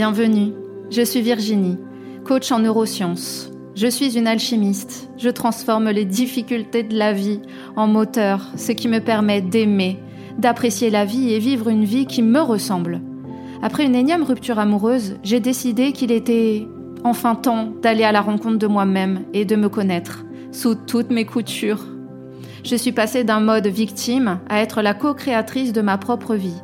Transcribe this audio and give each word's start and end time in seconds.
Bienvenue, 0.00 0.54
je 0.88 1.02
suis 1.02 1.20
Virginie, 1.20 1.76
coach 2.24 2.50
en 2.52 2.60
neurosciences. 2.60 3.50
Je 3.74 3.86
suis 3.86 4.16
une 4.16 4.26
alchimiste, 4.26 5.10
je 5.18 5.28
transforme 5.28 5.90
les 5.90 6.06
difficultés 6.06 6.82
de 6.82 6.96
la 6.96 7.12
vie 7.12 7.42
en 7.76 7.86
moteur, 7.86 8.46
ce 8.56 8.72
qui 8.72 8.88
me 8.88 9.00
permet 9.00 9.42
d'aimer, 9.42 9.98
d'apprécier 10.38 10.88
la 10.88 11.04
vie 11.04 11.34
et 11.34 11.38
vivre 11.38 11.68
une 11.68 11.84
vie 11.84 12.06
qui 12.06 12.22
me 12.22 12.40
ressemble. 12.40 13.02
Après 13.60 13.84
une 13.84 13.94
énième 13.94 14.22
rupture 14.22 14.58
amoureuse, 14.58 15.18
j'ai 15.22 15.38
décidé 15.38 15.92
qu'il 15.92 16.12
était 16.12 16.66
enfin 17.04 17.34
temps 17.34 17.70
d'aller 17.82 18.04
à 18.04 18.12
la 18.12 18.22
rencontre 18.22 18.56
de 18.56 18.66
moi-même 18.66 19.24
et 19.34 19.44
de 19.44 19.54
me 19.54 19.68
connaître 19.68 20.24
sous 20.50 20.76
toutes 20.76 21.10
mes 21.10 21.26
coutures. 21.26 21.84
Je 22.64 22.74
suis 22.74 22.92
passée 22.92 23.22
d'un 23.22 23.40
mode 23.40 23.66
victime 23.66 24.40
à 24.48 24.62
être 24.62 24.80
la 24.80 24.94
co-créatrice 24.94 25.74
de 25.74 25.82
ma 25.82 25.98
propre 25.98 26.36
vie. 26.36 26.56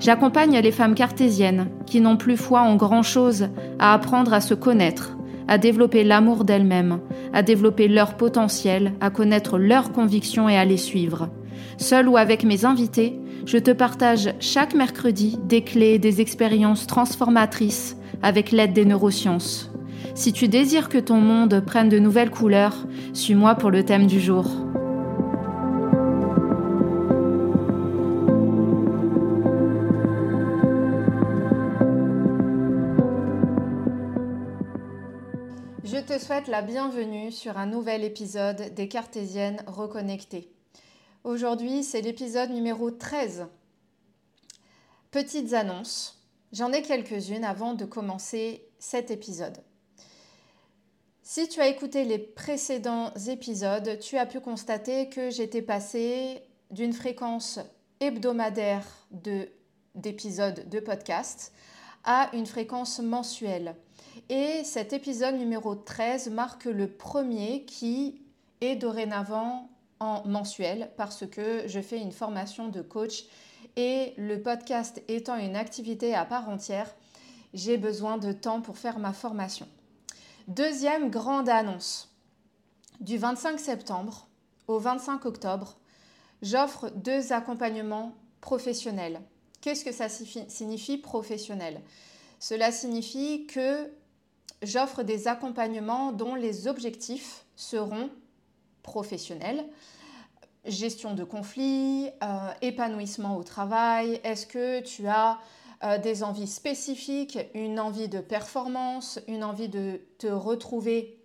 J'accompagne 0.00 0.58
les 0.58 0.72
femmes 0.72 0.94
cartésiennes 0.94 1.68
qui 1.86 2.00
n'ont 2.00 2.16
plus 2.16 2.36
foi 2.36 2.60
en 2.60 2.76
grand-chose 2.76 3.48
à 3.78 3.94
apprendre 3.94 4.32
à 4.32 4.40
se 4.40 4.54
connaître, 4.54 5.16
à 5.48 5.58
développer 5.58 6.04
l'amour 6.04 6.44
d'elles-mêmes, 6.44 7.00
à 7.32 7.42
développer 7.42 7.88
leur 7.88 8.16
potentiel, 8.16 8.92
à 9.00 9.10
connaître 9.10 9.58
leurs 9.58 9.90
convictions 9.90 10.48
et 10.48 10.56
à 10.56 10.64
les 10.64 10.76
suivre. 10.76 11.30
Seul 11.78 12.08
ou 12.08 12.16
avec 12.16 12.44
mes 12.44 12.64
invités, 12.64 13.18
je 13.44 13.58
te 13.58 13.70
partage 13.70 14.30
chaque 14.40 14.74
mercredi 14.74 15.38
des 15.44 15.62
clés, 15.62 15.98
des 15.98 16.20
expériences 16.20 16.86
transformatrices 16.86 17.96
avec 18.22 18.52
l'aide 18.52 18.72
des 18.72 18.84
neurosciences. 18.84 19.72
Si 20.14 20.32
tu 20.32 20.48
désires 20.48 20.88
que 20.88 20.98
ton 20.98 21.20
monde 21.20 21.62
prenne 21.64 21.88
de 21.88 21.98
nouvelles 21.98 22.30
couleurs, 22.30 22.86
suis-moi 23.14 23.54
pour 23.54 23.70
le 23.70 23.84
thème 23.84 24.06
du 24.06 24.20
jour. 24.20 24.50
Te 36.08 36.18
souhaite 36.18 36.48
la 36.48 36.62
bienvenue 36.62 37.30
sur 37.30 37.58
un 37.58 37.66
nouvel 37.66 38.02
épisode 38.02 38.72
des 38.72 38.88
Cartésiennes 38.88 39.62
reconnectées. 39.66 40.50
Aujourd'hui, 41.22 41.84
c'est 41.84 42.00
l'épisode 42.00 42.48
numéro 42.48 42.90
13. 42.90 43.46
Petites 45.10 45.52
annonces. 45.52 46.18
J'en 46.50 46.72
ai 46.72 46.80
quelques-unes 46.80 47.44
avant 47.44 47.74
de 47.74 47.84
commencer 47.84 48.70
cet 48.78 49.10
épisode. 49.10 49.58
Si 51.22 51.46
tu 51.46 51.60
as 51.60 51.68
écouté 51.68 52.06
les 52.06 52.18
précédents 52.18 53.12
épisodes, 53.26 53.98
tu 53.98 54.16
as 54.16 54.24
pu 54.24 54.40
constater 54.40 55.10
que 55.10 55.28
j'étais 55.28 55.60
passée 55.60 56.40
d'une 56.70 56.94
fréquence 56.94 57.60
hebdomadaire 58.00 58.86
d'épisodes 59.94 60.64
de, 60.70 60.78
de 60.78 60.80
podcast 60.80 61.52
à 62.04 62.30
une 62.32 62.46
fréquence 62.46 62.98
mensuelle. 62.98 63.76
Et 64.30 64.62
cet 64.62 64.92
épisode 64.92 65.36
numéro 65.36 65.74
13 65.74 66.28
marque 66.30 66.66
le 66.66 66.86
premier 66.86 67.64
qui 67.64 68.20
est 68.60 68.76
dorénavant 68.76 69.70
en 70.00 70.22
mensuel 70.26 70.90
parce 70.98 71.26
que 71.26 71.66
je 71.66 71.80
fais 71.80 71.98
une 71.98 72.12
formation 72.12 72.68
de 72.68 72.82
coach 72.82 73.24
et 73.76 74.12
le 74.18 74.42
podcast 74.42 75.02
étant 75.08 75.36
une 75.36 75.56
activité 75.56 76.14
à 76.14 76.26
part 76.26 76.50
entière, 76.50 76.94
j'ai 77.54 77.78
besoin 77.78 78.18
de 78.18 78.32
temps 78.32 78.60
pour 78.60 78.76
faire 78.76 78.98
ma 78.98 79.14
formation. 79.14 79.66
Deuxième 80.46 81.08
grande 81.08 81.48
annonce. 81.48 82.14
Du 83.00 83.16
25 83.16 83.58
septembre 83.58 84.28
au 84.66 84.78
25 84.78 85.24
octobre, 85.24 85.78
j'offre 86.42 86.90
deux 86.90 87.32
accompagnements 87.32 88.14
professionnels. 88.42 89.22
Qu'est-ce 89.62 89.86
que 89.86 89.92
ça 89.92 90.10
signifie 90.10 90.98
professionnel? 90.98 91.80
Cela 92.40 92.70
signifie 92.70 93.46
que 93.46 93.90
j'offre 94.62 95.02
des 95.02 95.28
accompagnements 95.28 96.12
dont 96.12 96.34
les 96.34 96.68
objectifs 96.68 97.44
seront 97.56 98.10
professionnel, 98.82 99.64
gestion 100.64 101.14
de 101.14 101.24
conflits, 101.24 102.08
euh, 102.22 102.50
épanouissement 102.62 103.36
au 103.36 103.42
travail, 103.42 104.20
est-ce 104.24 104.46
que 104.46 104.80
tu 104.80 105.06
as 105.06 105.38
euh, 105.84 105.98
des 105.98 106.22
envies 106.22 106.48
spécifiques, 106.48 107.38
une 107.54 107.78
envie 107.78 108.08
de 108.08 108.20
performance, 108.20 109.20
une 109.28 109.44
envie 109.44 109.68
de 109.68 110.00
te 110.18 110.26
retrouver 110.26 111.18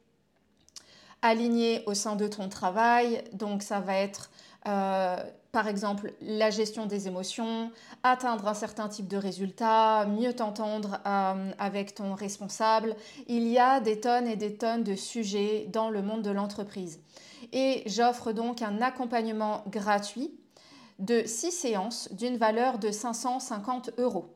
aligné 1.21 1.83
au 1.85 1.93
sein 1.93 2.15
de 2.15 2.27
ton 2.27 2.49
travail? 2.49 3.23
Donc 3.33 3.63
ça 3.63 3.79
va 3.79 3.95
être 3.95 4.29
euh, 4.67 5.17
par 5.53 5.67
exemple 5.67 6.13
la 6.19 6.49
gestion 6.49 6.87
des 6.87 7.07
émotions, 7.07 7.71
atteindre 8.01 8.47
un 8.47 8.55
certain 8.55 8.89
type 8.89 9.07
de 9.07 9.17
résultat, 9.17 10.05
mieux 10.07 10.33
t'entendre 10.33 10.99
avec 11.05 11.95
ton 11.95 12.15
responsable. 12.15 12.95
Il 13.27 13.47
y 13.47 13.59
a 13.59 13.79
des 13.79 14.01
tonnes 14.01 14.27
et 14.27 14.35
des 14.35 14.55
tonnes 14.55 14.83
de 14.83 14.95
sujets 14.95 15.67
dans 15.71 15.89
le 15.89 16.01
monde 16.01 16.23
de 16.23 16.31
l'entreprise 16.31 16.99
et 17.53 17.83
j'offre 17.85 18.31
donc 18.31 18.63
un 18.63 18.81
accompagnement 18.81 19.63
gratuit 19.67 20.33
de 20.97 21.21
6 21.23 21.51
séances 21.51 22.09
d'une 22.11 22.37
valeur 22.37 22.79
de 22.79 22.89
550 22.89 23.91
euros. 23.99 24.33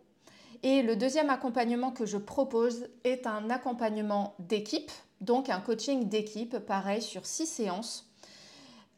Et 0.61 0.83
le 0.83 0.95
deuxième 0.95 1.31
accompagnement 1.31 1.91
que 1.91 2.06
je 2.06 2.17
propose 2.17 2.88
est 3.03 3.25
un 3.25 3.50
accompagnement 3.50 4.35
d'équipe, 4.39 4.91
donc 5.22 5.50
un 5.50 5.61
coaching 5.61 6.09
d'équipe, 6.09 6.59
pareil, 6.59 7.01
sur 7.01 7.25
6 7.25 7.47
séances 7.47 8.07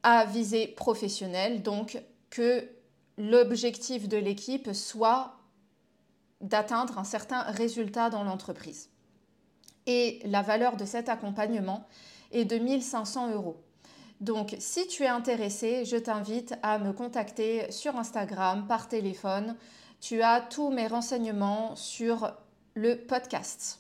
à 0.03 0.25
visée 0.25 0.67
professionnelle, 0.67 1.61
donc 1.61 2.01
que 2.29 2.67
l'objectif 3.17 4.07
de 4.07 4.17
l'équipe 4.17 4.73
soit 4.73 5.35
d'atteindre 6.41 6.97
un 6.97 7.03
certain 7.03 7.41
résultat 7.41 8.09
dans 8.09 8.23
l'entreprise. 8.23 8.89
Et 9.85 10.21
la 10.25 10.41
valeur 10.41 10.77
de 10.77 10.85
cet 10.85 11.09
accompagnement 11.09 11.87
est 12.31 12.45
de 12.45 12.57
1500 12.57 13.31
euros. 13.31 13.57
Donc, 14.21 14.55
si 14.59 14.87
tu 14.87 15.03
es 15.03 15.07
intéressé, 15.07 15.85
je 15.85 15.95
t'invite 15.95 16.53
à 16.61 16.77
me 16.77 16.91
contacter 16.91 17.71
sur 17.71 17.95
Instagram, 17.95 18.67
par 18.67 18.87
téléphone. 18.87 19.55
Tu 20.01 20.21
as 20.21 20.41
tous 20.41 20.69
mes 20.69 20.87
renseignements 20.87 21.75
sur 21.75 22.33
le 22.73 22.95
podcast. 22.95 23.79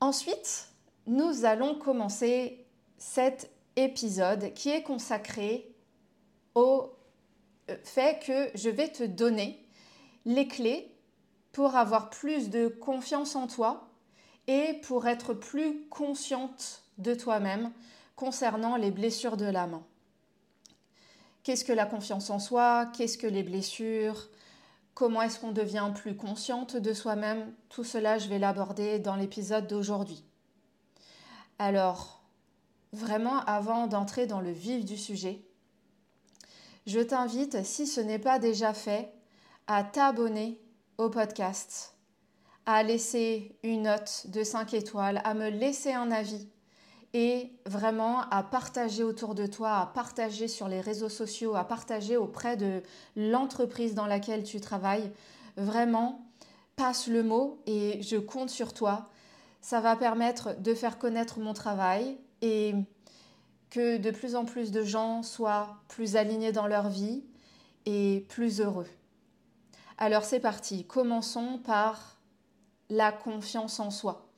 Ensuite, 0.00 0.68
nous 1.06 1.44
allons 1.44 1.74
commencer 1.74 2.64
cet 2.96 3.50
épisode 3.76 4.52
qui 4.54 4.70
est 4.70 4.82
consacré 4.82 5.71
au 6.54 6.90
euh, 7.70 7.76
fait 7.84 8.22
que 8.24 8.50
je 8.56 8.70
vais 8.70 8.88
te 8.88 9.04
donner 9.04 9.64
les 10.24 10.48
clés 10.48 10.92
pour 11.52 11.76
avoir 11.76 12.10
plus 12.10 12.50
de 12.50 12.68
confiance 12.68 13.36
en 13.36 13.46
toi 13.46 13.88
et 14.46 14.74
pour 14.82 15.06
être 15.06 15.34
plus 15.34 15.86
consciente 15.88 16.82
de 16.98 17.14
toi-même 17.14 17.70
concernant 18.16 18.76
les 18.76 18.90
blessures 18.90 19.36
de 19.36 19.46
l'âme. 19.46 19.82
Qu'est-ce 21.42 21.64
que 21.64 21.72
la 21.72 21.86
confiance 21.86 22.30
en 22.30 22.38
soi? 22.38 22.86
Qu'est-ce 22.96 23.18
que 23.18 23.26
les 23.26 23.42
blessures? 23.42 24.28
Comment 24.94 25.22
est-ce 25.22 25.40
qu'on 25.40 25.52
devient 25.52 25.90
plus 25.94 26.16
consciente 26.16 26.76
de 26.76 26.92
soi-même? 26.92 27.52
Tout 27.68 27.82
cela, 27.82 28.18
je 28.18 28.28
vais 28.28 28.38
l'aborder 28.38 28.98
dans 28.98 29.16
l'épisode 29.16 29.66
d'aujourd'hui. 29.66 30.22
Alors, 31.58 32.22
vraiment, 32.92 33.40
avant 33.40 33.86
d'entrer 33.86 34.26
dans 34.26 34.40
le 34.40 34.52
vif 34.52 34.84
du 34.84 34.96
sujet, 34.96 35.42
je 36.86 37.00
t'invite, 37.00 37.64
si 37.64 37.86
ce 37.86 38.00
n'est 38.00 38.18
pas 38.18 38.38
déjà 38.38 38.74
fait, 38.74 39.12
à 39.66 39.84
t'abonner 39.84 40.60
au 40.98 41.08
podcast, 41.08 41.94
à 42.66 42.82
laisser 42.82 43.56
une 43.62 43.82
note 43.82 44.26
de 44.28 44.42
5 44.42 44.74
étoiles, 44.74 45.20
à 45.24 45.34
me 45.34 45.48
laisser 45.48 45.92
un 45.92 46.10
avis 46.10 46.48
et 47.14 47.52
vraiment 47.66 48.22
à 48.30 48.42
partager 48.42 49.02
autour 49.02 49.34
de 49.34 49.46
toi, 49.46 49.78
à 49.78 49.86
partager 49.86 50.48
sur 50.48 50.68
les 50.68 50.80
réseaux 50.80 51.08
sociaux, 51.08 51.54
à 51.54 51.64
partager 51.64 52.16
auprès 52.16 52.56
de 52.56 52.82
l'entreprise 53.16 53.94
dans 53.94 54.06
laquelle 54.06 54.44
tu 54.44 54.60
travailles. 54.60 55.12
Vraiment, 55.56 56.26
passe 56.76 57.06
le 57.06 57.22
mot 57.22 57.60
et 57.66 58.00
je 58.02 58.16
compte 58.16 58.48
sur 58.48 58.72
toi. 58.72 59.08
Ça 59.60 59.80
va 59.80 59.94
permettre 59.94 60.58
de 60.60 60.74
faire 60.74 60.98
connaître 60.98 61.38
mon 61.38 61.52
travail 61.52 62.16
et 62.40 62.74
que 63.72 63.96
de 63.96 64.10
plus 64.10 64.36
en 64.36 64.44
plus 64.44 64.70
de 64.70 64.84
gens 64.84 65.22
soient 65.22 65.78
plus 65.88 66.16
alignés 66.16 66.52
dans 66.52 66.66
leur 66.66 66.90
vie 66.90 67.24
et 67.86 68.26
plus 68.28 68.60
heureux. 68.60 68.86
Alors 69.96 70.24
c'est 70.24 70.40
parti, 70.40 70.84
commençons 70.84 71.58
par 71.58 72.18
la 72.90 73.12
confiance 73.12 73.80
en 73.80 73.90
soi. 73.90 74.28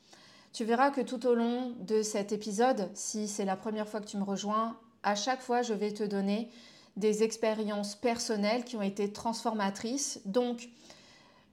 Tu 0.53 0.65
verras 0.65 0.93
que 0.93 1.01
tout 1.01 1.27
au 1.27 1.35
long 1.35 1.75
de 1.81 2.03
cet 2.03 2.31
épisode, 2.31 2.89
si 2.95 3.27
c'est 3.27 3.45
la 3.45 3.57
première 3.57 3.89
fois 3.89 4.01
que 4.01 4.07
tu 4.07 4.19
me 4.19 4.23
rejoins, 4.23 4.79
à 5.03 5.17
chaque 5.17 5.43
fois, 5.43 5.63
je 5.63 5.75
vais 5.75 5.91
te 5.91 6.05
donner 6.05 6.49
des 6.97 7.25
expériences 7.25 7.97
personnelles 7.97 8.63
qui 8.63 8.77
ont 8.77 8.83
été 8.83 9.13
transformatrices. 9.13 10.21
Donc, 10.27 10.69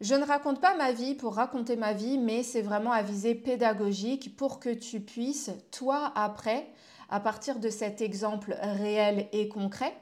je 0.02 0.14
ne 0.14 0.24
raconte 0.24 0.62
pas 0.62 0.78
ma 0.78 0.92
vie 0.92 1.16
pour 1.16 1.34
raconter 1.34 1.78
ma 1.78 1.94
vie, 1.94 2.20
mais 2.20 2.44
c'est 2.44 2.62
vraiment 2.62 2.92
à 2.92 3.02
visée 3.02 3.34
pédagogique 3.34 4.38
pour 4.38 4.60
que 4.60 4.72
tu 4.72 5.00
puisses, 5.00 5.50
toi, 5.72 6.12
après, 6.14 6.68
à 7.12 7.20
partir 7.20 7.60
de 7.60 7.70
cet 7.70 8.02
exemple 8.02 8.58
réel 8.62 9.28
et 9.34 9.48
concret, 9.48 9.94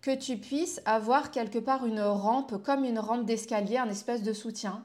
que 0.00 0.14
tu 0.14 0.38
puisses 0.38 0.80
avoir 0.84 1.30
quelque 1.30 1.58
part 1.58 1.86
une 1.86 2.00
rampe, 2.00 2.62
comme 2.62 2.84
une 2.84 2.98
rampe 2.98 3.24
d'escalier, 3.24 3.76
un 3.76 3.88
espèce 3.88 4.22
de 4.22 4.32
soutien, 4.32 4.84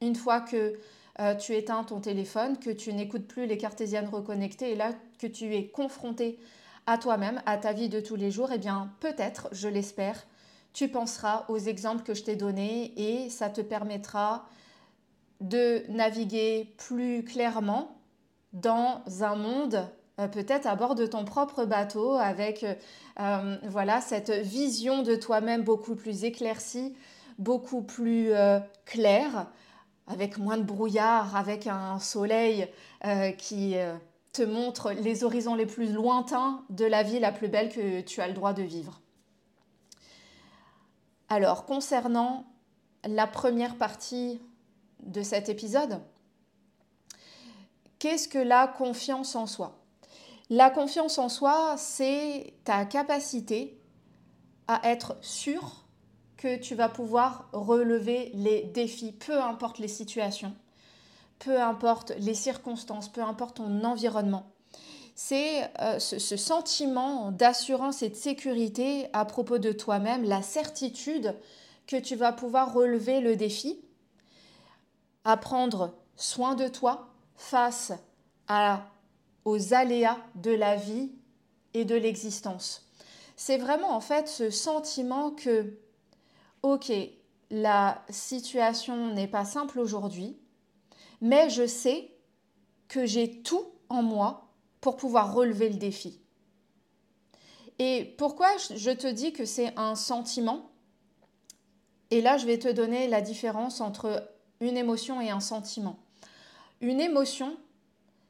Une 0.00 0.16
fois 0.16 0.40
que 0.40 0.74
euh, 1.20 1.34
tu 1.36 1.54
éteins 1.54 1.84
ton 1.84 2.00
téléphone, 2.00 2.58
que 2.58 2.70
tu 2.70 2.92
n'écoutes 2.92 3.28
plus 3.28 3.46
les 3.46 3.56
cartésiennes 3.56 4.08
reconnectées 4.08 4.72
et 4.72 4.74
là 4.74 4.92
que 5.18 5.26
tu 5.26 5.54
es 5.54 5.68
confronté 5.68 6.38
à 6.86 6.98
toi-même, 6.98 7.40
à 7.46 7.56
ta 7.56 7.72
vie 7.72 7.88
de 7.88 8.00
tous 8.00 8.16
les 8.16 8.30
jours, 8.30 8.50
eh 8.52 8.58
bien 8.58 8.92
peut-être, 9.00 9.48
je 9.52 9.68
l'espère, 9.68 10.26
tu 10.72 10.88
penseras 10.88 11.44
aux 11.48 11.58
exemples 11.58 12.02
que 12.02 12.14
je 12.14 12.24
t'ai 12.24 12.36
donnés 12.36 12.92
et 12.96 13.30
ça 13.30 13.48
te 13.48 13.60
permettra 13.60 14.46
de 15.40 15.84
naviguer 15.88 16.74
plus 16.76 17.24
clairement 17.24 17.96
dans 18.52 19.02
un 19.20 19.36
monde 19.36 19.88
euh, 20.20 20.28
peut-être 20.28 20.66
à 20.66 20.76
bord 20.76 20.94
de 20.94 21.06
ton 21.06 21.24
propre 21.24 21.64
bateau 21.64 22.14
avec 22.14 22.64
euh, 23.20 23.56
voilà 23.64 24.00
cette 24.00 24.30
vision 24.30 25.02
de 25.02 25.14
toi-même 25.16 25.62
beaucoup 25.62 25.94
plus 25.94 26.24
éclaircie, 26.24 26.94
beaucoup 27.38 27.82
plus 27.82 28.32
claire 28.84 29.48
avec 30.06 30.38
moins 30.38 30.58
de 30.58 30.62
brouillard, 30.62 31.34
avec 31.36 31.66
un 31.66 31.98
soleil 31.98 32.68
euh, 33.04 33.30
qui 33.32 33.76
euh, 33.76 33.94
te 34.32 34.42
montre 34.42 34.92
les 34.92 35.24
horizons 35.24 35.54
les 35.54 35.66
plus 35.66 35.92
lointains 35.92 36.62
de 36.70 36.84
la 36.84 37.02
vie 37.02 37.20
la 37.20 37.32
plus 37.32 37.48
belle 37.48 37.72
que 37.72 38.00
tu 38.02 38.20
as 38.20 38.28
le 38.28 38.34
droit 38.34 38.52
de 38.52 38.62
vivre. 38.62 39.00
Alors, 41.28 41.64
concernant 41.64 42.44
la 43.04 43.26
première 43.26 43.76
partie 43.76 44.40
de 45.00 45.22
cet 45.22 45.48
épisode, 45.48 46.00
qu'est-ce 47.98 48.28
que 48.28 48.38
la 48.38 48.66
confiance 48.66 49.34
en 49.34 49.46
soi? 49.46 49.83
La 50.50 50.70
confiance 50.70 51.18
en 51.18 51.28
soi, 51.28 51.76
c'est 51.78 52.54
ta 52.64 52.84
capacité 52.84 53.80
à 54.68 54.80
être 54.88 55.16
sûr 55.20 55.84
que 56.36 56.56
tu 56.56 56.74
vas 56.74 56.88
pouvoir 56.88 57.48
relever 57.52 58.30
les 58.34 58.62
défis, 58.64 59.12
peu 59.12 59.40
importe 59.40 59.78
les 59.78 59.88
situations, 59.88 60.54
peu 61.38 61.60
importe 61.60 62.12
les 62.18 62.34
circonstances, 62.34 63.08
peu 63.08 63.22
importe 63.22 63.56
ton 63.56 63.84
environnement. 63.84 64.50
C'est 65.14 65.70
euh, 65.80 65.98
ce, 65.98 66.18
ce, 66.18 66.36
sentiment 66.36 67.30
d'assurance 67.30 68.02
et 68.02 68.08
de 68.08 68.14
sécurité 68.14 69.08
à 69.12 69.24
propos 69.24 69.58
de 69.58 69.72
toi-même, 69.72 70.24
la 70.24 70.42
certitude 70.42 71.34
que 71.86 71.96
tu 71.96 72.16
vas 72.16 72.32
pouvoir 72.32 72.72
relever 72.74 73.20
le 73.20 73.36
défi, 73.36 73.78
à 75.24 75.36
prendre 75.36 75.94
soin 76.16 76.54
de 76.54 76.68
toi 76.68 77.08
face 77.36 77.92
à, 78.48 78.82
aux 79.44 79.74
aléas 79.74 80.18
de 80.36 80.50
la 80.50 80.76
vie 80.76 81.12
et 81.74 81.84
de 81.84 81.94
l'existence. 81.94 82.88
C'est 83.36 83.58
vraiment 83.58 83.90
en 83.90 84.00
fait 84.00 84.28
ce 84.28 84.50
sentiment 84.50 85.30
que 85.30 85.78
ok, 86.62 86.92
la 87.50 88.02
situation 88.08 89.12
n'est 89.12 89.28
pas 89.28 89.44
simple 89.44 89.78
aujourd'hui, 89.78 90.38
mais 91.20 91.50
je 91.50 91.66
sais 91.66 92.10
que 92.88 93.06
j'ai 93.06 93.42
tout 93.42 93.66
en 93.88 94.02
moi 94.02 94.48
pour 94.80 94.96
pouvoir 94.96 95.34
relever 95.34 95.68
le 95.68 95.76
défi. 95.76 96.20
Et 97.78 98.14
pourquoi 98.18 98.48
je 98.56 98.90
te 98.90 99.06
dis 99.06 99.32
que 99.32 99.44
c'est 99.44 99.76
un 99.78 99.94
sentiment? 99.94 100.70
Et 102.10 102.20
là, 102.20 102.38
je 102.38 102.46
vais 102.46 102.58
te 102.58 102.68
donner 102.68 103.08
la 103.08 103.20
différence 103.20 103.80
entre 103.80 104.30
une 104.60 104.76
émotion 104.76 105.20
et 105.20 105.30
un 105.30 105.40
sentiment. 105.40 105.98
Une 106.80 107.00
émotion, 107.00 107.56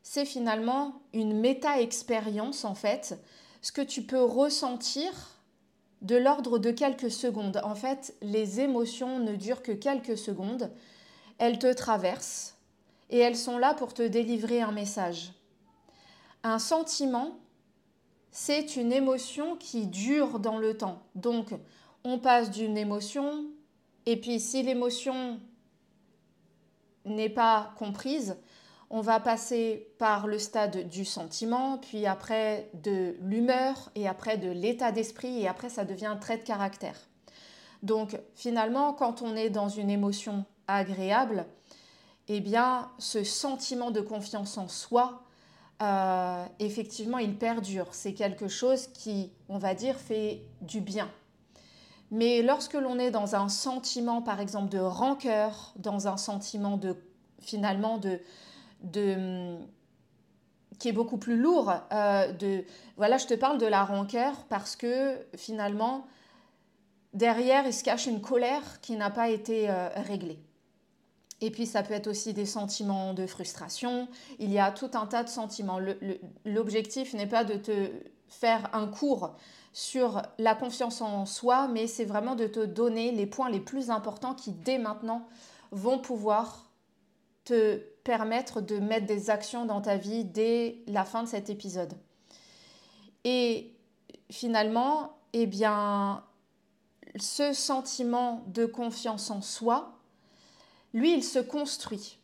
c'est 0.05 0.27
finalement 0.27 1.01
une 1.15 1.41
méta-expérience 1.41 2.67
en 2.67 2.75
fait, 2.75 3.19
ce 3.63 3.73
que 3.73 3.81
tu 3.81 4.03
peux 4.03 4.23
ressentir 4.23 5.11
de 6.03 6.15
l'ordre 6.15 6.59
de 6.59 6.71
quelques 6.71 7.11
secondes. 7.11 7.61
En 7.65 7.75
fait, 7.75 8.15
les 8.21 8.61
émotions 8.61 9.19
ne 9.19 9.35
durent 9.35 9.63
que 9.63 9.73
quelques 9.73 10.19
secondes. 10.19 10.71
Elles 11.39 11.59
te 11.59 11.73
traversent 11.73 12.59
et 13.09 13.19
elles 13.19 13.37
sont 13.37 13.57
là 13.57 13.73
pour 13.73 13.95
te 13.95 14.03
délivrer 14.03 14.61
un 14.61 14.73
message. 14.73 15.33
Un 16.43 16.59
sentiment, 16.59 17.39
c'est 18.31 18.77
une 18.77 18.93
émotion 18.93 19.57
qui 19.57 19.87
dure 19.87 20.39
dans 20.39 20.59
le 20.59 20.77
temps. 20.77 21.03
Donc, 21.15 21.55
on 22.05 22.19
passe 22.19 22.51
d'une 22.51 22.77
émotion 22.77 23.47
et 24.05 24.21
puis 24.21 24.39
si 24.39 24.63
l'émotion 24.63 25.41
n'est 27.07 27.31
pas 27.31 27.73
comprise, 27.79 28.37
on 28.97 29.01
va 29.01 29.19
passer 29.19 29.89
par 29.99 30.29
le 30.29 30.39
stade 30.39 30.89
du 30.89 31.05
sentiment, 31.05 31.79
puis 31.79 32.07
après 32.07 32.71
de 32.75 33.17
l'humeur, 33.23 33.91
et 33.97 34.07
après 34.07 34.39
de 34.39 34.49
l'état 34.49 34.93
d'esprit, 34.93 35.41
et 35.41 35.49
après 35.49 35.69
ça 35.69 35.85
devient 35.85 36.07
un 36.07 36.17
trait 36.17 36.39
de 36.39 36.45
caractère. 36.45 36.95
Donc 37.83 38.17
finalement, 38.37 38.93
quand 38.93 39.21
on 39.21 39.35
est 39.35 39.51
dans 39.51 39.69
une 39.69 39.91
émotion 39.91 40.45
agréable, 40.69 41.45
eh 42.29 42.39
bien 42.39 42.89
ce 43.01 43.25
sentiment 43.25 43.91
de 43.91 44.01
confiance 44.01 44.59
en 44.59 44.69
soi, 44.69 45.25
euh, 45.83 46.45
effectivement, 46.61 47.19
il 47.19 47.37
perdure. 47.37 47.89
C'est 47.91 48.15
quelque 48.15 48.47
chose 48.47 48.87
qui, 48.87 49.33
on 49.49 49.59
va 49.59 49.75
dire, 49.75 49.97
fait 49.97 50.43
du 50.61 50.81
bien. 50.81 51.11
Mais 52.13 52.43
lorsque 52.43 52.75
l'on 52.75 53.01
est 53.01 53.11
dans 53.11 53.35
un 53.35 53.49
sentiment, 53.49 54.23
par 54.23 54.39
exemple, 54.39 54.69
de 54.69 54.79
rancœur, 54.79 55.75
dans 55.75 56.07
un 56.07 56.17
sentiment 56.17 56.77
de 56.77 56.97
finalement 57.41 57.99
de, 57.99 58.21
de 58.85 59.59
qui 60.79 60.89
est 60.89 60.93
beaucoup 60.93 61.19
plus 61.19 61.37
lourd. 61.37 61.73
Euh, 61.93 62.33
de, 62.33 62.65
voilà, 62.97 63.17
je 63.17 63.27
te 63.27 63.35
parle 63.35 63.59
de 63.59 63.67
la 63.67 63.85
rancœur 63.85 64.45
parce 64.49 64.77
que 64.77 65.17
finalement, 65.37 66.07
derrière, 67.13 67.67
il 67.67 67.73
se 67.73 67.85
cache 67.85 68.07
une 68.07 68.21
colère 68.21 68.81
qui 68.81 68.97
n'a 68.97 69.11
pas 69.11 69.31
été 69.31 69.71
euh, 69.71 69.89
réglée. 69.97 70.39
Et 71.41 71.51
puis, 71.51 71.67
ça 71.67 71.83
peut 71.83 71.95
être 71.95 72.07
aussi 72.07 72.33
des 72.33 72.47
sentiments 72.47 73.13
de 73.13 73.27
frustration. 73.27 74.09
Il 74.39 74.53
y 74.53 74.59
a 74.59 74.71
tout 74.71 74.91
un 74.95 75.07
tas 75.07 75.25
de 75.25 75.29
sentiments. 75.29 75.79
L'objectif 76.45 77.13
n'est 77.15 77.27
pas 77.27 77.45
de 77.45 77.55
te 77.55 77.91
faire 78.29 78.71
un 78.75 78.87
cours 78.87 79.37
sur 79.73 80.23
la 80.39 80.55
confiance 80.55 81.01
en 81.01 81.27
soi, 81.27 81.69
mais 81.69 81.87
c'est 81.87 82.05
vraiment 82.05 82.37
de 82.37 82.47
te 82.47 82.65
donner 82.65 83.11
les 83.11 83.27
points 83.27 83.51
les 83.51 83.61
plus 83.61 83.91
importants 83.91 84.35
qui, 84.35 84.53
dès 84.53 84.79
maintenant, 84.79 85.27
vont 85.73 85.99
pouvoir 85.99 86.71
te 87.45 87.81
permettre 88.05 88.61
de 88.61 88.79
mettre 88.79 89.07
des 89.07 89.31
actions 89.31 89.65
dans 89.65 89.81
ta 89.81 89.97
vie 89.97 90.25
dès 90.25 90.79
la 90.87 91.05
fin 91.05 91.23
de 91.23 91.29
cet 91.29 91.51
épisode. 91.51 91.95
Et 93.25 93.73
finalement, 94.31 95.17
eh 95.33 95.47
bien, 95.47 96.23
ce 97.17 97.53
sentiment 97.53 98.45
de 98.49 98.67
confiance 98.67 99.31
en 99.31 99.41
soi, 99.41 99.99
lui, 100.93 101.15
il 101.15 101.25
se 101.25 101.39
construit. 101.39 102.19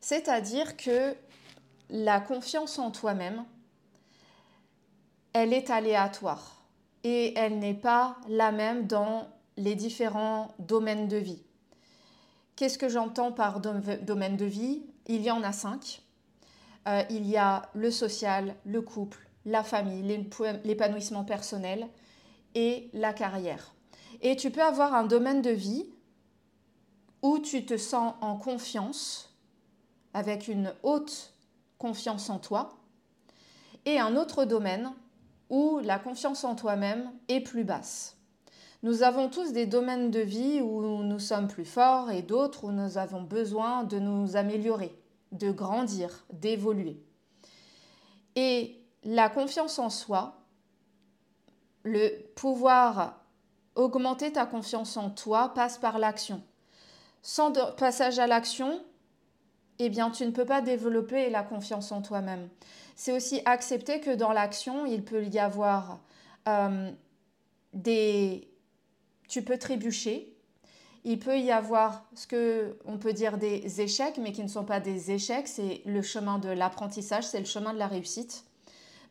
C'est-à-dire 0.00 0.76
que 0.76 1.14
la 1.90 2.20
confiance 2.20 2.78
en 2.78 2.90
toi-même, 2.90 3.44
elle 5.32 5.52
est 5.52 5.70
aléatoire 5.70 6.62
et 7.02 7.36
elle 7.36 7.58
n'est 7.58 7.74
pas 7.74 8.16
la 8.28 8.52
même 8.52 8.86
dans 8.86 9.28
les 9.56 9.74
différents 9.74 10.54
domaines 10.58 11.08
de 11.08 11.16
vie. 11.16 11.42
Qu'est-ce 12.58 12.76
que 12.76 12.88
j'entends 12.88 13.30
par 13.30 13.60
domaine 13.60 14.36
de 14.36 14.44
vie? 14.44 14.82
Il 15.06 15.22
y 15.22 15.30
en 15.30 15.44
a 15.44 15.52
cinq. 15.52 16.02
Euh, 16.88 17.04
il 17.08 17.24
y 17.24 17.36
a 17.36 17.70
le 17.72 17.92
social, 17.92 18.56
le 18.64 18.82
couple, 18.82 19.28
la 19.44 19.62
famille, 19.62 20.02
l'épanouissement 20.64 21.22
personnel 21.22 21.86
et 22.56 22.90
la 22.94 23.12
carrière. 23.12 23.76
Et 24.22 24.34
tu 24.34 24.50
peux 24.50 24.60
avoir 24.60 24.96
un 24.96 25.04
domaine 25.04 25.40
de 25.40 25.52
vie 25.52 25.86
où 27.22 27.38
tu 27.38 27.64
te 27.64 27.76
sens 27.76 28.16
en 28.20 28.36
confiance, 28.36 29.38
avec 30.12 30.48
une 30.48 30.74
haute 30.82 31.34
confiance 31.78 32.28
en 32.28 32.40
toi, 32.40 32.70
et 33.84 34.00
un 34.00 34.16
autre 34.16 34.44
domaine 34.44 34.92
où 35.48 35.78
la 35.84 36.00
confiance 36.00 36.42
en 36.42 36.56
toi-même 36.56 37.08
est 37.28 37.40
plus 37.40 37.62
basse. 37.62 38.17
Nous 38.82 39.02
avons 39.02 39.28
tous 39.28 39.52
des 39.52 39.66
domaines 39.66 40.10
de 40.10 40.20
vie 40.20 40.60
où 40.60 41.02
nous 41.02 41.18
sommes 41.18 41.48
plus 41.48 41.64
forts 41.64 42.10
et 42.10 42.22
d'autres 42.22 42.64
où 42.64 42.70
nous 42.70 42.96
avons 42.96 43.22
besoin 43.22 43.82
de 43.82 43.98
nous 43.98 44.36
améliorer, 44.36 44.96
de 45.32 45.50
grandir, 45.50 46.24
d'évoluer. 46.32 47.02
Et 48.36 48.76
la 49.02 49.28
confiance 49.28 49.80
en 49.80 49.90
soi, 49.90 50.36
le 51.82 52.10
pouvoir 52.36 53.24
augmenter 53.74 54.32
ta 54.32 54.46
confiance 54.46 54.96
en 54.96 55.10
toi 55.10 55.52
passe 55.54 55.78
par 55.78 55.98
l'action. 55.98 56.42
Sans 57.22 57.52
passage 57.76 58.20
à 58.20 58.28
l'action, 58.28 58.80
eh 59.80 59.88
bien, 59.88 60.10
tu 60.10 60.24
ne 60.24 60.30
peux 60.30 60.44
pas 60.44 60.60
développer 60.60 61.30
la 61.30 61.42
confiance 61.42 61.90
en 61.90 62.00
toi-même. 62.00 62.48
C'est 62.94 63.12
aussi 63.12 63.40
accepter 63.44 64.00
que 64.00 64.14
dans 64.14 64.32
l'action, 64.32 64.86
il 64.86 65.04
peut 65.04 65.24
y 65.24 65.38
avoir 65.38 66.00
euh, 66.48 66.90
des, 67.72 68.48
tu 69.28 69.42
peux 69.42 69.58
trébucher. 69.58 70.34
Il 71.04 71.18
peut 71.18 71.38
y 71.38 71.50
avoir 71.50 72.04
ce 72.14 72.26
que 72.26 72.76
on 72.84 72.98
peut 72.98 73.12
dire 73.12 73.38
des 73.38 73.80
échecs, 73.80 74.18
mais 74.18 74.32
qui 74.32 74.42
ne 74.42 74.48
sont 74.48 74.64
pas 74.64 74.80
des 74.80 75.10
échecs. 75.12 75.46
C'est 75.46 75.82
le 75.86 76.02
chemin 76.02 76.38
de 76.38 76.48
l'apprentissage, 76.48 77.24
c'est 77.24 77.38
le 77.38 77.46
chemin 77.46 77.72
de 77.72 77.78
la 77.78 77.86
réussite. 77.86 78.44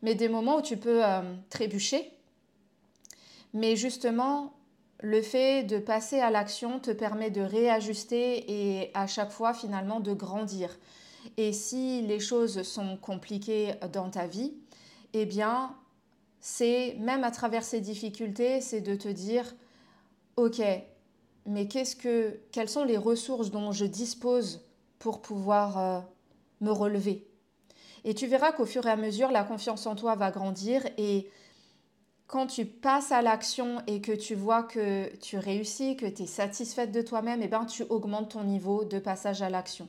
Mais 0.02 0.14
des 0.14 0.28
moments 0.28 0.58
où 0.58 0.62
tu 0.62 0.76
peux 0.76 1.04
euh, 1.04 1.22
trébucher. 1.50 2.12
Mais 3.54 3.74
justement, 3.74 4.52
le 5.00 5.22
fait 5.22 5.62
de 5.62 5.78
passer 5.78 6.20
à 6.20 6.30
l'action 6.30 6.78
te 6.80 6.90
permet 6.90 7.30
de 7.30 7.40
réajuster 7.40 8.44
et 8.48 8.90
à 8.94 9.06
chaque 9.06 9.30
fois 9.30 9.54
finalement 9.54 10.00
de 10.00 10.12
grandir. 10.12 10.76
Et 11.36 11.52
si 11.52 12.02
les 12.02 12.20
choses 12.20 12.62
sont 12.62 12.96
compliquées 12.96 13.74
dans 13.92 14.10
ta 14.10 14.26
vie, 14.26 14.54
eh 15.14 15.24
bien, 15.24 15.74
c'est 16.40 16.96
même 17.00 17.24
à 17.24 17.30
travers 17.30 17.64
ces 17.64 17.80
difficultés, 17.80 18.60
c'est 18.60 18.80
de 18.80 18.94
te 18.94 19.08
dire, 19.08 19.54
ok, 20.38 20.62
mais 21.46 21.66
qu'est-ce 21.66 21.96
que, 21.96 22.38
quelles 22.52 22.68
sont 22.68 22.84
les 22.84 22.96
ressources 22.96 23.50
dont 23.50 23.72
je 23.72 23.84
dispose 23.84 24.64
pour 25.00 25.20
pouvoir 25.20 25.78
euh, 25.78 26.00
me 26.60 26.70
relever? 26.70 27.26
Et 28.04 28.14
tu 28.14 28.28
verras 28.28 28.52
qu'au 28.52 28.64
fur 28.64 28.86
et 28.86 28.90
à 28.90 28.96
mesure, 28.96 29.32
la 29.32 29.42
confiance 29.42 29.84
en 29.86 29.96
toi 29.96 30.14
va 30.14 30.30
grandir 30.30 30.86
et 30.96 31.28
quand 32.28 32.46
tu 32.46 32.66
passes 32.66 33.10
à 33.10 33.20
l'action 33.20 33.82
et 33.88 34.00
que 34.00 34.12
tu 34.12 34.36
vois 34.36 34.62
que 34.62 35.14
tu 35.16 35.38
réussis, 35.38 35.96
que 35.96 36.06
tu 36.06 36.22
es 36.22 36.26
satisfaite 36.26 36.92
de 36.92 37.02
toi-même, 37.02 37.42
eh 37.42 37.48
ben, 37.48 37.64
tu 37.64 37.82
augmentes 37.84 38.32
ton 38.32 38.44
niveau 38.44 38.84
de 38.84 38.98
passage 39.00 39.42
à 39.42 39.50
l'action. 39.50 39.88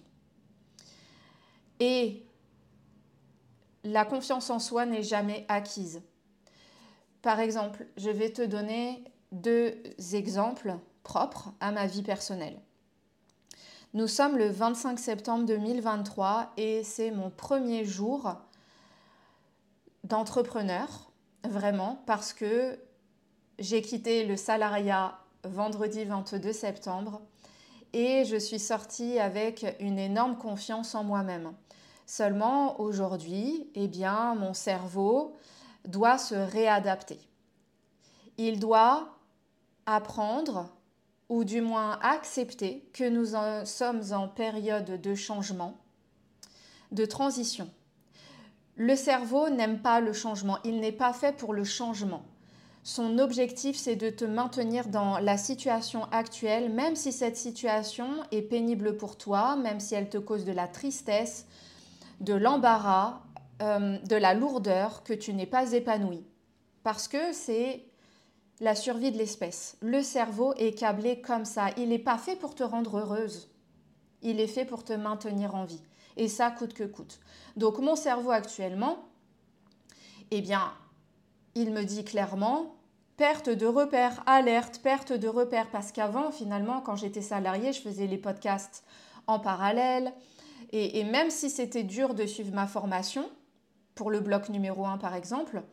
Et 1.80 2.24
la 3.84 4.04
confiance 4.04 4.50
en 4.50 4.60
soi 4.60 4.86
n'est 4.86 5.04
jamais 5.04 5.46
acquise. 5.48 6.02
Par 7.22 7.40
exemple, 7.40 7.86
je 7.98 8.10
vais 8.10 8.32
te 8.32 8.42
donner 8.42 9.04
deux 9.32 9.74
exemples 10.14 10.76
propres 11.04 11.54
à 11.60 11.72
ma 11.72 11.86
vie 11.86 12.04
personnelle. 12.04 12.60
Nous 13.94 14.08
sommes 14.08 14.38
le 14.38 14.50
25 14.50 15.00
septembre 15.00 15.46
2023 15.46 16.54
et 16.58 16.84
c'est 16.84 17.12
mon 17.12 17.30
premier 17.30 17.86
jour 17.86 18.36
d'entrepreneur 20.04 21.12
vraiment, 21.44 22.04
parce 22.06 22.34
que 22.34 22.80
j'ai 23.58 23.82
quitté 23.82 24.26
le 24.26 24.38
salariat 24.38 25.18
vendredi 25.44 26.06
22 26.06 26.54
septembre 26.54 27.22
et 27.94 28.26
je 28.26 28.36
suis 28.36 28.60
sortie 28.60 29.20
avec 29.20 29.66
une 29.80 29.98
énorme 29.98 30.38
confiance 30.38 30.94
en 30.96 31.04
moi-même. 31.04 31.54
Seulement 32.06 32.80
aujourd'hui, 32.80 33.70
eh 33.76 33.88
bien, 33.88 34.36
mon 34.36 34.54
cerveau 34.54 35.36
doit 35.88 36.18
se 36.18 36.36
réadapter. 36.36 37.20
Il 38.38 38.60
doit 38.60 39.19
apprendre 39.96 40.70
ou 41.30 41.44
du 41.44 41.62
moins 41.62 42.00
accepter 42.02 42.90
que 42.94 43.08
nous 43.08 43.36
sommes 43.66 44.02
en 44.12 44.28
période 44.28 45.00
de 45.00 45.16
changement, 45.16 45.78
de 46.92 47.06
transition. 47.06 47.70
Le 48.76 48.96
cerveau 48.96 49.50
n'aime 49.50 49.80
pas 49.80 50.00
le 50.00 50.14
changement, 50.14 50.58
il 50.64 50.80
n'est 50.80 50.92
pas 50.92 51.14
fait 51.14 51.36
pour 51.36 51.54
le 51.54 51.64
changement. 51.64 52.24
Son 52.84 53.20
objectif, 53.20 53.76
c'est 53.76 53.98
de 53.98 54.10
te 54.10 54.26
maintenir 54.26 54.88
dans 54.88 55.20
la 55.20 55.38
situation 55.38 56.06
actuelle, 56.12 56.72
même 56.72 56.96
si 56.96 57.12
cette 57.12 57.38
situation 57.38 58.08
est 58.32 58.42
pénible 58.42 58.96
pour 58.96 59.18
toi, 59.18 59.58
même 59.58 59.80
si 59.80 59.96
elle 59.96 60.10
te 60.10 60.18
cause 60.18 60.46
de 60.46 60.54
la 60.54 60.68
tristesse, 60.68 61.46
de 62.22 62.34
l'embarras, 62.34 63.22
euh, 63.62 63.98
de 64.00 64.16
la 64.16 64.34
lourdeur, 64.34 65.04
que 65.04 65.14
tu 65.14 65.34
n'es 65.34 65.46
pas 65.46 65.74
épanoui. 65.74 66.24
Parce 66.84 67.08
que 67.10 67.34
c'est 67.34 67.89
la 68.60 68.76
survie 68.76 69.12
de 69.12 69.18
l'espèce. 69.18 69.78
Le 69.82 70.02
cerveau 70.02 70.54
est 70.58 70.78
câblé 70.78 71.22
comme 71.22 71.46
ça. 71.46 71.68
Il 71.78 71.90
n'est 71.90 72.00
pas 72.00 72.18
fait 72.18 72.36
pour 72.36 72.56
te 72.56 72.64
rendre 72.64 73.00
heureuse. 73.00 73.50
Il 74.22 74.40
est 74.40 74.48
fait 74.48 74.66
pour 74.66 74.84
te 74.84 74.94
maintenir 74.94 75.56
en 75.56 75.66
vie 75.66 75.82
et 76.18 76.28
ça 76.28 76.52
coûte 76.52 76.74
que 76.74 76.84
coûte. 76.84 77.20
Donc 77.56 77.80
mon 77.80 77.96
cerveau 77.96 78.32
actuellement, 78.32 78.98
eh 80.32 80.42
bien, 80.42 80.74
il 81.56 81.72
me 81.72 81.84
dit 81.84 82.04
clairement 82.04 82.76
perte 83.18 83.50
de 83.50 83.66
repères, 83.66 84.24
alerte, 84.28 84.80
perte 84.82 85.12
de 85.12 85.28
repères, 85.28 85.70
parce 85.72 85.92
qu'avant, 85.92 86.32
finalement, 86.32 86.80
quand 86.80 86.96
j'étais 86.96 87.22
salariée, 87.22 87.74
je 87.74 87.82
faisais 87.82 88.08
les 88.08 88.18
podcasts 88.18 88.86
en 89.28 89.40
parallèle, 89.40 90.14
et, 90.72 91.04
même 91.04 91.30
si 91.30 91.50
c'était 91.50 91.84
dur 91.84 92.14
de 92.14 92.26
suivre 92.26 92.54
ma 92.54 92.66
formation, 92.66 93.30
pour 93.94 94.10
le 94.10 94.22
bloc 94.22 94.48
numéro 94.48 94.86
1 94.86 94.98
par 95.00 95.16
exemple, 95.16 95.64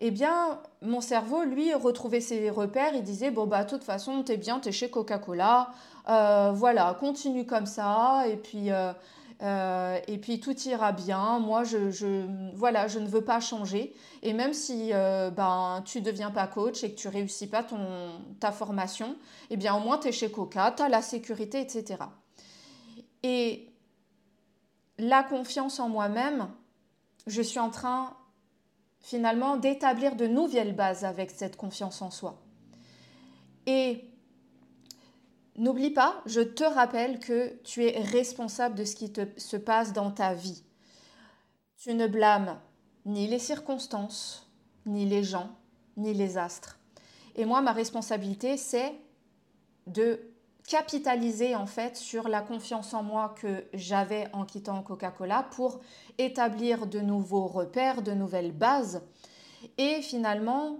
eh 0.00 0.10
bien, 0.10 0.60
mon 0.82 1.00
cerveau, 1.00 1.42
lui, 1.44 1.72
retrouvait 1.74 2.20
ses 2.20 2.50
repères. 2.50 2.94
Il 2.94 3.02
disait, 3.02 3.30
bon, 3.30 3.46
bah, 3.46 3.64
de 3.64 3.70
toute 3.70 3.84
façon, 3.84 4.22
t'es 4.22 4.36
bien, 4.36 4.58
t'es 4.58 4.72
chez 4.72 4.90
Coca-Cola. 4.90 5.70
Euh, 6.08 6.52
voilà, 6.54 6.96
continue 6.98 7.46
comme 7.46 7.66
ça. 7.66 8.24
Et 8.28 8.36
puis, 8.36 8.70
euh, 8.70 8.92
euh, 9.42 9.98
et 10.06 10.18
puis 10.18 10.40
tout 10.40 10.56
ira 10.62 10.92
bien. 10.92 11.38
Moi, 11.38 11.64
je, 11.64 12.26
voilà, 12.54 12.88
je 12.88 12.98
ne 12.98 13.06
veux 13.06 13.24
pas 13.24 13.40
changer. 13.40 13.94
Et 14.22 14.32
même 14.32 14.52
si 14.52 14.90
ben, 14.90 15.82
tu 15.84 16.00
ne 16.00 16.04
deviens 16.04 16.30
pas 16.30 16.46
coach 16.46 16.82
et 16.84 16.92
que 16.92 16.96
tu 16.98 17.08
réussis 17.08 17.48
pas 17.48 17.62
ton, 17.62 17.78
ta 18.40 18.52
formation, 18.52 19.16
eh 19.50 19.56
bien 19.56 19.74
au 19.74 19.80
moins 19.80 19.98
tu 19.98 20.08
es 20.08 20.12
chez 20.12 20.30
Coca, 20.30 20.72
tu 20.76 20.82
as 20.82 20.88
la 20.88 21.02
sécurité, 21.02 21.60
etc. 21.60 22.04
Et 23.22 23.68
la 24.98 25.22
confiance 25.22 25.80
en 25.80 25.88
moi-même, 25.88 26.48
je 27.26 27.42
suis 27.42 27.58
en 27.58 27.70
train 27.70 28.16
finalement 29.04 29.56
d'établir 29.56 30.16
de 30.16 30.26
nouvelles 30.26 30.74
bases 30.74 31.04
avec 31.04 31.30
cette 31.30 31.56
confiance 31.56 32.02
en 32.02 32.10
soi. 32.10 32.42
Et 33.66 34.10
N'oublie 35.56 35.90
pas, 35.90 36.20
je 36.26 36.40
te 36.40 36.64
rappelle 36.64 37.20
que 37.20 37.54
tu 37.62 37.84
es 37.84 38.00
responsable 38.00 38.74
de 38.74 38.84
ce 38.84 38.96
qui 38.96 39.12
se 39.36 39.56
passe 39.56 39.92
dans 39.92 40.10
ta 40.10 40.34
vie. 40.34 40.64
Tu 41.76 41.94
ne 41.94 42.08
blâmes 42.08 42.58
ni 43.06 43.28
les 43.28 43.38
circonstances, 43.38 44.50
ni 44.84 45.06
les 45.06 45.22
gens, 45.22 45.50
ni 45.96 46.12
les 46.12 46.38
astres. 46.38 46.80
Et 47.36 47.44
moi, 47.44 47.60
ma 47.60 47.72
responsabilité, 47.72 48.56
c'est 48.56 48.94
de 49.86 50.18
capitaliser 50.66 51.54
en 51.54 51.66
fait 51.66 51.96
sur 51.96 52.28
la 52.28 52.40
confiance 52.40 52.94
en 52.94 53.02
moi 53.02 53.34
que 53.40 53.64
j'avais 53.74 54.28
en 54.32 54.44
quittant 54.44 54.82
Coca-Cola 54.82 55.46
pour 55.50 55.80
établir 56.18 56.86
de 56.86 57.00
nouveaux 57.00 57.46
repères, 57.46 58.02
de 58.02 58.12
nouvelles 58.12 58.52
bases. 58.52 59.02
Et 59.78 60.00
finalement, 60.00 60.78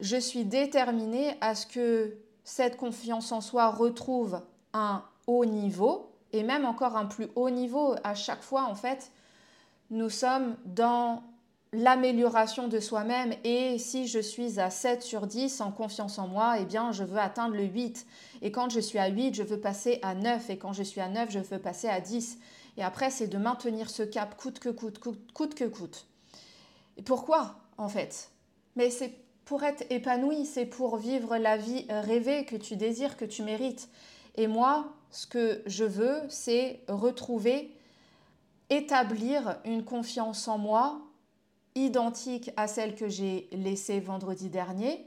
je 0.00 0.16
suis 0.16 0.44
déterminée 0.44 1.36
à 1.40 1.54
ce 1.54 1.66
que 1.66 2.18
cette 2.44 2.76
confiance 2.76 3.32
en 3.32 3.40
soi 3.40 3.70
retrouve 3.70 4.42
un 4.74 5.02
haut 5.26 5.46
niveau 5.46 6.12
et 6.32 6.42
même 6.42 6.66
encore 6.66 6.96
un 6.96 7.06
plus 7.06 7.28
haut 7.36 7.50
niveau. 7.50 7.94
À 8.04 8.14
chaque 8.14 8.42
fois, 8.42 8.64
en 8.64 8.74
fait, 8.74 9.12
nous 9.90 10.10
sommes 10.10 10.56
dans 10.66 11.22
l'amélioration 11.74 12.68
de 12.68 12.78
soi-même 12.78 13.34
et 13.42 13.78
si 13.78 14.06
je 14.06 14.20
suis 14.20 14.60
à 14.60 14.70
7 14.70 15.02
sur 15.02 15.26
10 15.26 15.60
en 15.60 15.72
confiance 15.72 16.18
en 16.18 16.28
moi, 16.28 16.56
eh 16.60 16.64
bien, 16.64 16.92
je 16.92 17.04
veux 17.04 17.18
atteindre 17.18 17.56
le 17.56 17.64
8. 17.64 18.06
Et 18.42 18.52
quand 18.52 18.70
je 18.70 18.80
suis 18.80 18.98
à 18.98 19.08
8, 19.08 19.34
je 19.34 19.42
veux 19.42 19.60
passer 19.60 19.98
à 20.02 20.14
9 20.14 20.50
et 20.50 20.56
quand 20.56 20.72
je 20.72 20.82
suis 20.82 21.00
à 21.00 21.08
9, 21.08 21.30
je 21.30 21.40
veux 21.40 21.58
passer 21.58 21.88
à 21.88 22.00
10. 22.00 22.38
Et 22.76 22.82
après, 22.82 23.10
c'est 23.10 23.26
de 23.26 23.38
maintenir 23.38 23.90
ce 23.90 24.02
cap 24.02 24.36
coûte 24.36 24.60
que 24.60 24.68
coûte, 24.68 24.98
coûte, 24.98 25.32
coûte 25.32 25.54
que 25.54 25.64
coûte. 25.64 26.06
Et 26.96 27.02
pourquoi, 27.02 27.56
en 27.76 27.88
fait? 27.88 28.30
Mais 28.76 28.90
c'est 28.90 29.12
pour 29.44 29.62
être 29.64 29.84
épanoui, 29.90 30.46
c'est 30.46 30.66
pour 30.66 30.96
vivre 30.96 31.36
la 31.36 31.56
vie 31.56 31.86
rêvée 31.88 32.44
que 32.44 32.56
tu 32.56 32.76
désires, 32.76 33.16
que 33.16 33.24
tu 33.24 33.42
mérites. 33.42 33.88
Et 34.36 34.46
moi, 34.46 34.92
ce 35.10 35.26
que 35.26 35.62
je 35.66 35.84
veux, 35.84 36.22
c'est 36.28 36.80
retrouver, 36.88 37.70
établir 38.70 39.58
une 39.64 39.84
confiance 39.84 40.48
en 40.48 40.58
moi 40.58 41.00
identique 41.74 42.50
à 42.56 42.66
celle 42.66 42.94
que 42.94 43.08
j'ai 43.08 43.48
laissée 43.52 44.00
vendredi 44.00 44.48
dernier 44.48 45.06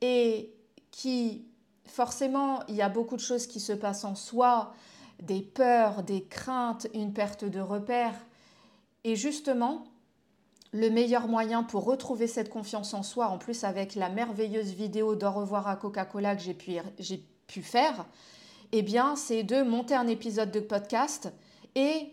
et 0.00 0.52
qui, 0.90 1.46
forcément, 1.86 2.60
il 2.68 2.74
y 2.74 2.82
a 2.82 2.88
beaucoup 2.88 3.16
de 3.16 3.20
choses 3.20 3.46
qui 3.46 3.60
se 3.60 3.72
passent 3.72 4.04
en 4.04 4.14
soi, 4.14 4.74
des 5.22 5.40
peurs, 5.40 6.02
des 6.02 6.24
craintes, 6.24 6.86
une 6.94 7.12
perte 7.12 7.44
de 7.44 7.60
repères. 7.60 8.26
Et 9.04 9.16
justement, 9.16 9.84
le 10.72 10.90
meilleur 10.90 11.28
moyen 11.28 11.62
pour 11.62 11.84
retrouver 11.84 12.26
cette 12.26 12.50
confiance 12.50 12.92
en 12.92 13.02
soi, 13.02 13.28
en 13.28 13.38
plus 13.38 13.64
avec 13.64 13.94
la 13.94 14.08
merveilleuse 14.08 14.72
vidéo 14.72 15.14
d'au 15.14 15.30
revoir 15.30 15.68
à 15.68 15.76
Coca-Cola 15.76 16.36
que 16.36 16.42
j'ai 16.42 16.54
pu, 16.54 16.76
pu, 17.46 17.62
faire, 17.62 18.04
eh 18.72 18.82
bien, 18.82 19.16
c'est 19.16 19.42
de 19.42 19.62
monter 19.62 19.94
un 19.94 20.06
épisode 20.06 20.50
de 20.50 20.60
podcast 20.60 21.32
et 21.74 22.10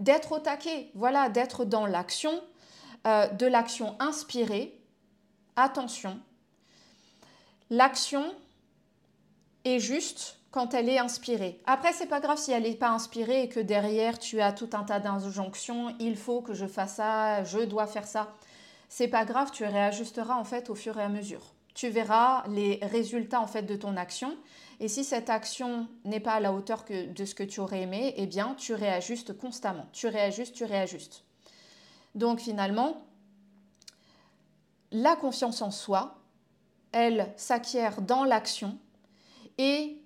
d'être 0.00 0.32
au 0.32 0.38
taquet, 0.38 0.90
voilà, 0.94 1.30
d'être 1.30 1.64
dans 1.64 1.86
l'action, 1.86 2.42
euh, 3.06 3.28
de 3.28 3.46
l'action 3.46 3.96
inspirée. 4.00 4.80
Attention, 5.54 6.18
l'action 7.70 8.34
est 9.64 9.78
juste 9.78 10.38
quand 10.50 10.74
elle 10.74 10.88
est 10.88 10.98
inspirée. 10.98 11.60
Après, 11.66 11.92
c'est 11.92 12.06
pas 12.06 12.20
grave 12.20 12.38
si 12.38 12.50
elle 12.50 12.62
n'est 12.62 12.74
pas 12.74 12.88
inspirée 12.88 13.42
et 13.42 13.48
que 13.48 13.60
derrière 13.60 14.18
tu 14.18 14.40
as 14.40 14.52
tout 14.52 14.70
un 14.72 14.84
tas 14.84 15.00
d'injonctions, 15.00 15.94
il 16.00 16.16
faut 16.16 16.40
que 16.40 16.54
je 16.54 16.66
fasse 16.66 16.94
ça, 16.94 17.44
je 17.44 17.58
dois 17.58 17.86
faire 17.86 18.06
ça. 18.06 18.34
C'est 18.88 19.08
pas 19.08 19.24
grave, 19.24 19.50
tu 19.50 19.64
réajusteras 19.64 20.34
en 20.34 20.44
fait 20.44 20.70
au 20.70 20.74
fur 20.74 20.98
et 20.98 21.02
à 21.02 21.08
mesure. 21.08 21.52
Tu 21.74 21.90
verras 21.90 22.44
les 22.48 22.80
résultats 22.82 23.40
en 23.40 23.46
fait 23.46 23.62
de 23.62 23.76
ton 23.76 23.96
action 23.96 24.34
et 24.80 24.88
si 24.88 25.04
cette 25.04 25.30
action 25.30 25.88
n'est 26.04 26.20
pas 26.20 26.34
à 26.34 26.40
la 26.40 26.52
hauteur 26.52 26.84
de 26.88 27.24
ce 27.24 27.34
que 27.34 27.42
tu 27.42 27.60
aurais 27.60 27.82
aimé, 27.82 28.14
eh 28.16 28.26
bien 28.26 28.54
tu 28.58 28.74
réajustes 28.74 29.36
constamment. 29.36 29.86
Tu 29.92 30.06
réajustes, 30.06 30.54
tu 30.54 30.64
réajustes. 30.64 31.25
Donc 32.16 32.40
finalement, 32.40 33.06
la 34.90 35.14
confiance 35.16 35.60
en 35.60 35.70
soi, 35.70 36.18
elle 36.90 37.32
s'acquiert 37.36 38.00
dans 38.00 38.24
l'action 38.24 38.78
et 39.58 40.02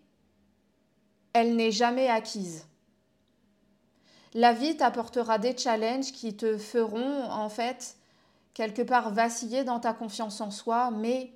elle 1.33 1.55
n'est 1.55 1.71
jamais 1.71 2.09
acquise. 2.09 2.67
La 4.35 4.53
vie 4.53 4.77
t'apportera 4.77 5.39
des 5.39 5.57
challenges 5.57 6.13
qui 6.13 6.37
te 6.37 6.59
feront 6.59 7.25
en 7.31 7.49
fait 7.49 7.97
quelque 8.55 8.83
part 8.83 9.13
vaciller 9.13 9.63
dans 9.63 9.79
ta 9.79 9.93
confiance 9.93 10.41
en 10.41 10.51
soi, 10.51 10.91
mais 10.91 11.33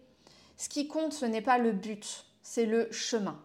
ce 0.56 0.68
qui 0.68 0.88
compte, 0.88 1.12
ce 1.12 1.24
n'est 1.24 1.40
pas 1.40 1.58
le 1.58 1.70
but, 1.70 2.26
c'est 2.42 2.66
le 2.66 2.90
chemin. 2.90 3.40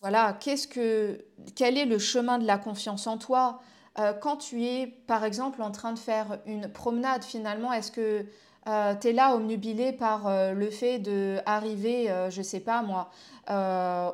Voilà, 0.00 0.32
qu'est-ce 0.34 0.66
que, 0.68 1.24
quel 1.54 1.76
est 1.76 1.84
le 1.84 1.98
chemin 1.98 2.38
de 2.38 2.46
la 2.46 2.56
confiance 2.56 3.06
en 3.06 3.18
toi? 3.18 3.60
Euh, 3.98 4.12
Quand 4.12 4.36
tu 4.36 4.64
es, 4.64 4.86
par 4.86 5.24
exemple, 5.24 5.62
en 5.62 5.70
train 5.70 5.92
de 5.92 5.98
faire 5.98 6.38
une 6.46 6.68
promenade, 6.68 7.24
finalement, 7.24 7.72
est-ce 7.72 7.90
que 7.90 8.26
euh, 8.68 8.94
tu 9.00 9.08
es 9.08 9.12
là 9.12 9.34
omnubilé 9.34 9.92
par 9.92 10.26
euh, 10.26 10.52
le 10.52 10.70
fait 10.70 10.98
d'arriver, 10.98 12.12
je 12.30 12.38
ne 12.38 12.44
sais 12.44 12.60
pas 12.60 12.82
moi, 12.82 13.10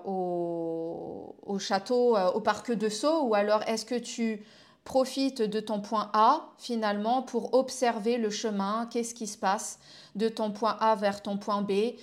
au, 0.04 1.34
au, 1.44 1.58
château, 1.58 2.16
au 2.16 2.40
parc 2.40 2.72
de 2.72 2.88
Sceaux, 2.88 3.22
ou 3.22 3.34
alors 3.34 3.62
est-ce 3.66 3.86
que 3.86 3.98
tu 3.98 4.44
profites 4.84 5.42
de 5.42 5.60
ton 5.60 5.80
point 5.80 6.10
A 6.12 6.50
finalement 6.58 7.22
pour 7.22 7.54
observer 7.54 8.18
le 8.18 8.30
chemin, 8.30 8.88
qu'est-ce 8.90 9.14
qui 9.14 9.26
se 9.26 9.38
passe 9.38 9.78
de 10.16 10.28
ton 10.28 10.50
point 10.50 10.76
A 10.80 10.96
vers 10.96 11.22
ton 11.22 11.38
point 11.38 11.62
B, 11.62 11.94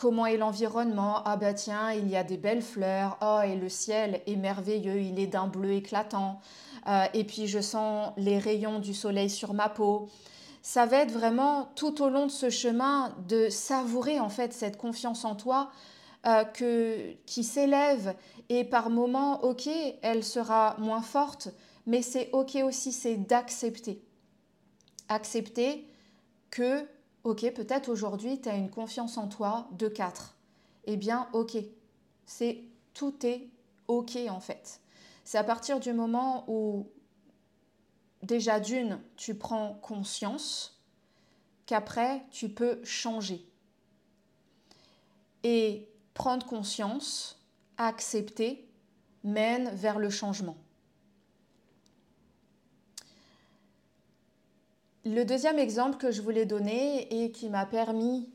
comment 0.00 0.24
est 0.24 0.38
l'environnement, 0.38 1.20
ah 1.26 1.36
bah 1.36 1.52
tiens, 1.52 1.92
il 1.92 2.08
y 2.08 2.16
a 2.16 2.24
des 2.24 2.38
belles 2.38 2.62
fleurs, 2.62 3.18
oh 3.20 3.40
et 3.44 3.54
le 3.54 3.68
ciel 3.68 4.22
est 4.26 4.36
merveilleux, 4.36 4.98
il 5.02 5.20
est 5.20 5.26
d'un 5.26 5.46
bleu 5.46 5.72
éclatant, 5.72 6.40
euh, 6.88 7.04
et 7.12 7.24
puis 7.24 7.46
je 7.46 7.60
sens 7.60 8.14
les 8.16 8.38
rayons 8.38 8.78
du 8.78 8.94
soleil 8.94 9.28
sur 9.28 9.52
ma 9.52 9.68
peau. 9.68 10.08
Ça 10.62 10.86
va 10.86 11.02
être 11.02 11.12
vraiment 11.12 11.70
tout 11.74 12.02
au 12.02 12.08
long 12.08 12.24
de 12.24 12.30
ce 12.30 12.48
chemin 12.48 13.14
de 13.28 13.50
savourer 13.50 14.18
en 14.18 14.30
fait 14.30 14.54
cette 14.54 14.78
confiance 14.78 15.26
en 15.26 15.34
toi 15.34 15.70
euh, 16.26 16.44
que, 16.44 17.12
qui 17.26 17.44
s'élève 17.44 18.14
et 18.48 18.64
par 18.64 18.88
moments, 18.88 19.44
ok, 19.44 19.68
elle 20.00 20.24
sera 20.24 20.76
moins 20.78 21.02
forte, 21.02 21.48
mais 21.86 22.00
c'est 22.00 22.30
ok 22.32 22.56
aussi, 22.64 22.92
c'est 22.92 23.16
d'accepter. 23.16 24.02
Accepter 25.10 25.86
que 26.50 26.86
Ok, 27.22 27.50
peut-être 27.52 27.88
aujourd'hui, 27.88 28.40
tu 28.40 28.48
as 28.48 28.56
une 28.56 28.70
confiance 28.70 29.18
en 29.18 29.28
toi 29.28 29.68
de 29.72 29.88
4. 29.88 30.34
Eh 30.84 30.96
bien, 30.96 31.28
ok. 31.32 31.56
C'est 32.24 32.64
tout 32.94 33.14
est 33.26 33.48
ok 33.88 34.16
en 34.28 34.40
fait. 34.40 34.80
C'est 35.24 35.38
à 35.38 35.44
partir 35.44 35.80
du 35.80 35.92
moment 35.92 36.44
où 36.48 36.88
déjà 38.22 38.60
d'une, 38.60 39.00
tu 39.16 39.34
prends 39.34 39.74
conscience 39.74 40.80
qu'après, 41.66 42.24
tu 42.30 42.48
peux 42.48 42.80
changer. 42.84 43.46
Et 45.42 45.88
prendre 46.14 46.46
conscience, 46.46 47.44
accepter, 47.76 48.68
mène 49.24 49.70
vers 49.70 49.98
le 49.98 50.10
changement. 50.10 50.56
Le 55.06 55.24
deuxième 55.24 55.58
exemple 55.58 55.96
que 55.96 56.10
je 56.10 56.20
voulais 56.20 56.44
donner 56.44 57.24
et 57.24 57.32
qui 57.32 57.48
m'a 57.48 57.64
permis 57.64 58.28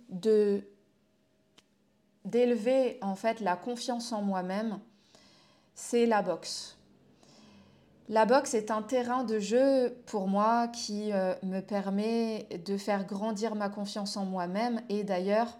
d'élever 2.26 2.98
en 3.02 3.14
fait 3.14 3.40
la 3.40 3.56
confiance 3.56 4.12
en 4.12 4.24
moi-même, 4.24 4.80
c'est 5.76 6.08
la 6.08 6.24
boxe. 6.24 6.76
La 8.10 8.26
boxe 8.26 8.56
est 8.56 8.72
un 8.72 8.82
terrain 8.82 9.24
de 9.24 9.38
jeu 9.40 9.96
pour 10.08 10.28
moi 10.28 10.68
qui 10.68 11.12
euh, 11.12 11.36
me 11.44 11.60
permet 11.60 12.48
de 12.66 12.78
faire 12.78 13.06
grandir 13.06 13.54
ma 13.54 13.70
confiance 13.70 14.18
en 14.18 14.26
moi-même. 14.26 14.82
Et 14.90 15.04
d'ailleurs, 15.04 15.58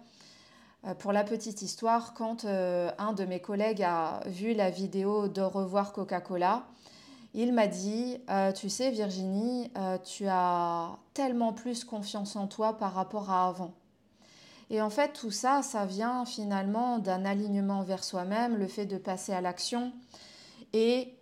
euh, 0.86 0.94
pour 0.94 1.12
la 1.12 1.22
petite 1.22 1.62
histoire, 1.62 2.14
quand 2.14 2.44
euh, 2.44 2.90
un 2.98 3.12
de 3.12 3.24
mes 3.24 3.40
collègues 3.40 3.82
a 3.82 4.20
vu 4.26 4.54
la 4.54 4.70
vidéo 4.70 5.28
de 5.28 5.40
revoir 5.40 5.92
Coca-Cola, 5.92 6.66
il 7.36 7.52
m'a 7.52 7.66
dit, 7.66 8.16
euh, 8.30 8.50
tu 8.50 8.70
sais 8.70 8.90
Virginie, 8.90 9.70
euh, 9.76 9.98
tu 9.98 10.26
as 10.26 10.96
tellement 11.12 11.52
plus 11.52 11.84
confiance 11.84 12.34
en 12.34 12.46
toi 12.46 12.78
par 12.78 12.94
rapport 12.94 13.30
à 13.30 13.46
avant. 13.46 13.74
Et 14.70 14.80
en 14.80 14.88
fait, 14.88 15.12
tout 15.12 15.30
ça, 15.30 15.60
ça 15.62 15.84
vient 15.84 16.24
finalement 16.24 16.98
d'un 16.98 17.26
alignement 17.26 17.82
vers 17.82 18.04
soi-même, 18.04 18.56
le 18.56 18.66
fait 18.66 18.86
de 18.86 18.96
passer 18.96 19.34
à 19.34 19.42
l'action 19.42 19.92
et 20.72 21.12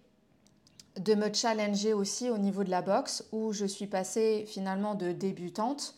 de 1.00 1.16
me 1.16 1.34
challenger 1.34 1.92
aussi 1.92 2.30
au 2.30 2.38
niveau 2.38 2.62
de 2.62 2.70
la 2.70 2.80
boxe, 2.80 3.24
où 3.32 3.52
je 3.52 3.66
suis 3.66 3.88
passée 3.88 4.44
finalement 4.46 4.94
de 4.94 5.10
débutante 5.10 5.96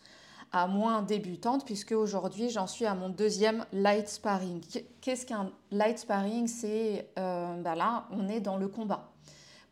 à 0.51 0.65
moins 0.65 1.03
débutante, 1.03 1.63
puisque 1.63 1.91
aujourd'hui 1.91 2.49
j'en 2.49 2.67
suis 2.67 2.85
à 2.85 2.95
mon 2.95 3.09
deuxième 3.09 3.65
light 3.71 4.07
sparring. 4.07 4.61
Qu'est-ce 5.01 5.25
qu'un 5.27 5.51
light 5.71 5.99
sparring? 5.99 6.47
C'est 6.47 7.07
bah 7.15 7.75
là, 7.75 8.07
on 8.11 8.27
est 8.29 8.39
dans 8.39 8.57
le 8.57 8.67
combat 8.67 9.11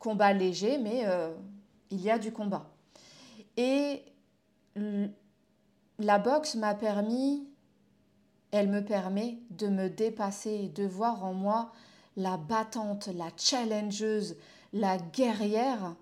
combat 0.06 0.34
léger, 0.34 0.78
mais 0.78 1.02
euh, 1.06 1.34
il 1.90 2.00
y 2.00 2.12
a 2.12 2.20
du 2.20 2.32
combat. 2.32 2.70
Et 3.58 4.04
la 5.98 6.20
boxe 6.20 6.54
m'a 6.54 6.76
permis, 6.76 7.50
elle 8.52 8.70
me 8.70 8.86
permet 8.86 9.40
de 9.50 9.68
me 9.68 9.90
dépasser, 9.90 10.70
de 10.70 10.84
voir 10.84 11.26
en 11.26 11.34
moi 11.34 11.72
la 12.18 12.38
battante, 12.38 13.08
la 13.08 13.30
challengeuse, 13.36 14.38
la 14.74 15.00
guerrière. 15.00 15.96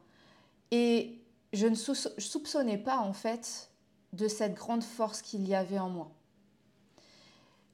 Et 0.72 1.22
je 1.54 1.68
ne 1.68 1.76
soupçonnais 1.76 2.78
pas 2.78 2.98
en 2.98 3.14
fait 3.14 3.72
de 4.12 4.28
cette 4.28 4.54
grande 4.54 4.84
force 4.84 5.22
qu'il 5.22 5.48
y 5.48 5.56
avait 5.56 5.80
en 5.80 5.90
moi. 5.90 6.12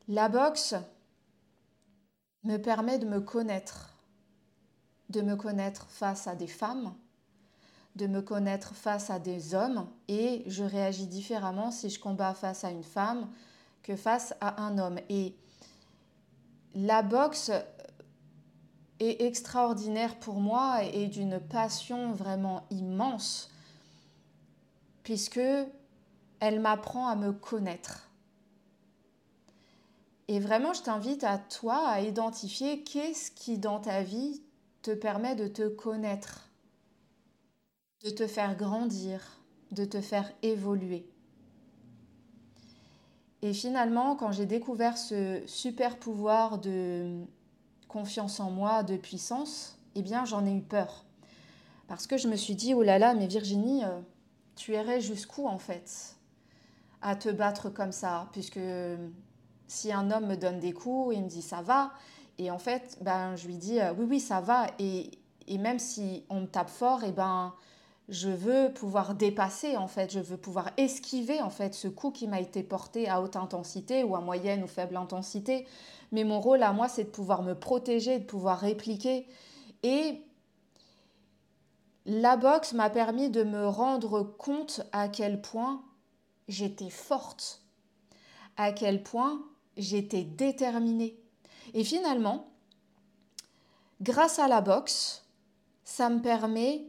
La 0.08 0.30
boxe 0.30 0.76
me 2.44 2.58
permet 2.58 3.00
de 3.00 3.08
me 3.08 3.20
connaître, 3.20 3.89
de 5.10 5.22
me 5.22 5.36
connaître 5.36 5.88
face 5.90 6.28
à 6.28 6.36
des 6.36 6.48
femmes, 6.48 6.94
de 7.96 8.08
me 8.08 8.22
connaître 8.22 8.76
face 8.76 9.10
à 9.10 9.20
des 9.20 9.56
hommes, 9.56 9.88
et 10.08 10.44
je 10.48 10.64
réagis 10.64 11.08
différemment 11.08 11.72
si 11.72 11.90
je 11.90 12.00
combats 12.00 12.34
face 12.34 12.64
à 12.64 12.72
une 12.72 12.84
femme 12.84 13.28
que 13.84 13.96
face 13.96 14.34
à 14.42 14.62
un 14.62 14.78
homme. 14.78 15.00
Et 15.10 15.36
la 16.76 17.02
boxe 17.02 17.52
est 19.00 19.22
extraordinaire 19.22 20.16
pour 20.20 20.40
moi 20.40 20.84
et 20.84 21.08
d'une 21.08 21.40
passion 21.40 22.12
vraiment 22.12 22.66
immense, 22.70 23.50
puisque 25.04 25.42
elle 26.40 26.60
m'apprend 26.60 27.08
à 27.08 27.16
me 27.16 27.32
connaître. 27.32 28.10
Et 30.28 30.40
vraiment, 30.40 30.74
je 30.74 30.84
t'invite 30.84 31.24
à 31.24 31.40
toi 31.40 31.88
à 31.88 32.02
identifier 32.02 32.84
qu'est-ce 32.84 33.32
qui 33.32 33.58
dans 33.58 33.80
ta 33.80 34.04
vie 34.04 34.44
te 34.82 34.92
permet 34.92 35.36
de 35.36 35.48
te 35.48 35.68
connaître, 35.68 36.50
de 38.04 38.10
te 38.10 38.28
faire 38.28 38.56
grandir, 38.56 39.22
de 39.72 39.86
te 39.86 40.02
faire 40.02 40.32
évoluer. 40.42 41.06
Et 43.42 43.54
finalement, 43.54 44.16
quand 44.16 44.32
j'ai 44.32 44.46
découvert 44.46 44.98
ce 44.98 45.42
super 45.46 45.98
pouvoir 45.98 46.60
de 46.60 47.24
confiance 47.88 48.40
en 48.40 48.52
moi, 48.52 48.84
de 48.84 48.98
puissance, 48.98 49.78
eh 49.96 50.02
bien 50.02 50.26
j'en 50.26 50.46
ai 50.46 50.54
eu 50.54 50.62
peur. 50.62 51.06
Parce 51.88 52.06
que 52.06 52.18
je 52.18 52.28
me 52.28 52.36
suis 52.36 52.56
dit, 52.56 52.74
oh 52.74 52.84
là 52.84 53.00
là, 53.00 53.14
mais 53.14 53.28
Virginie, 53.28 53.84
euh, 53.84 54.00
tu 54.56 54.74
irais 54.74 55.02
jusqu'où 55.02 55.48
en 55.48 55.58
fait 55.58 56.16
à 57.02 57.16
te 57.16 57.30
battre 57.30 57.70
comme 57.70 57.92
ça? 57.94 58.28
Puisque 58.34 58.60
si 59.68 59.92
un 59.92 60.12
homme 60.12 60.28
me 60.28 60.36
donne 60.36 60.60
des 60.60 60.74
coups, 60.74 61.16
il 61.16 61.24
me 61.24 61.30
dit 61.30 61.42
ça 61.42 61.62
va, 61.62 61.92
et 62.40 62.50
en 62.52 62.58
fait, 62.58 62.98
ben, 63.02 63.36
je 63.36 63.48
lui 63.48 63.58
dis 63.58 63.80
euh, 63.80 63.94
oui, 63.94 64.06
oui, 64.10 64.20
ça 64.22 64.40
va. 64.40 64.68
Et, 64.80 65.12
et, 65.48 65.58
même 65.58 65.78
si 65.78 66.24
on 66.30 66.42
me 66.42 66.48
tape 66.48 66.70
fort, 66.70 67.04
et 67.04 67.12
ben, 67.12 67.54
je 68.08 68.30
veux 68.30 68.72
pouvoir 68.74 69.14
dépasser, 69.14 69.76
en 69.76 69.88
fait, 69.88 70.12
je 70.12 70.20
veux 70.20 70.38
pouvoir 70.38 70.72
esquiver, 70.78 71.42
en 71.42 71.50
fait, 71.50 71.76
ce 71.76 71.90
coup 71.90 72.12
qui 72.12 72.28
m'a 72.28 72.40
été 72.40 72.64
porté 72.64 73.10
à 73.10 73.22
haute 73.22 73.36
intensité 73.36 74.06
ou 74.06 74.16
à 74.16 74.22
moyenne 74.22 74.64
ou 74.64 74.68
faible 74.68 74.96
intensité. 74.96 75.68
Mais 76.14 76.24
mon 76.24 76.40
rôle 76.40 76.64
à 76.64 76.72
moi, 76.72 76.88
c'est 76.88 77.04
de 77.04 77.10
pouvoir 77.10 77.44
me 77.44 77.54
protéger, 77.54 78.20
de 78.20 78.26
pouvoir 78.26 78.60
répliquer. 78.60 79.28
Et 79.84 80.22
la 82.06 82.38
boxe 82.38 82.72
m'a 82.72 82.90
permis 82.90 83.30
de 83.30 83.44
me 83.44 83.68
rendre 83.68 84.24
compte 84.24 84.82
à 84.94 85.10
quel 85.10 85.42
point 85.42 85.84
j'étais 86.48 86.90
forte, 86.90 87.62
à 88.56 88.72
quel 88.72 89.04
point 89.04 89.44
j'étais 89.76 90.24
déterminée 90.24 91.19
et 91.74 91.84
finalement, 91.84 92.52
grâce 94.02 94.40
à 94.40 94.48
la 94.48 94.62
boxe, 94.62 95.26
ça 95.84 96.10
me 96.10 96.22
permet 96.22 96.86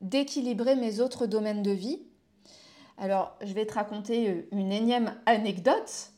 d'équilibrer 0.00 0.76
mes 0.76 1.00
autres 1.00 1.26
domaines 1.26 1.62
de 1.62 1.70
vie. 1.70 2.02
Alors, 2.98 3.36
je 3.42 3.52
vais 3.52 3.66
te 3.66 3.74
raconter 3.74 4.30
euh, 4.30 4.48
une 4.52 4.72
énième 4.72 5.14
anecdote. 5.26 6.12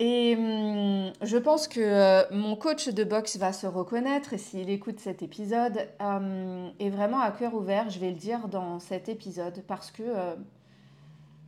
Et 0.00 0.34
hum, 0.36 1.12
je 1.22 1.36
pense 1.36 1.68
que 1.68 1.80
euh, 1.80 2.22
mon 2.32 2.56
coach 2.56 2.88
de 2.88 3.04
boxe 3.04 3.36
va 3.36 3.52
se 3.52 3.66
reconnaître 3.66 4.38
s'il 4.38 4.68
écoute 4.70 4.98
cet 4.98 5.22
épisode, 5.22 5.88
hum, 6.00 6.72
est 6.80 6.90
vraiment 6.90 7.20
à 7.20 7.30
cœur 7.30 7.54
ouvert, 7.54 7.90
je 7.90 8.00
vais 8.00 8.10
le 8.10 8.16
dire 8.16 8.48
dans 8.48 8.80
cet 8.80 9.08
épisode, 9.08 9.62
parce 9.68 9.90
que 9.90 10.02
euh, 10.02 10.34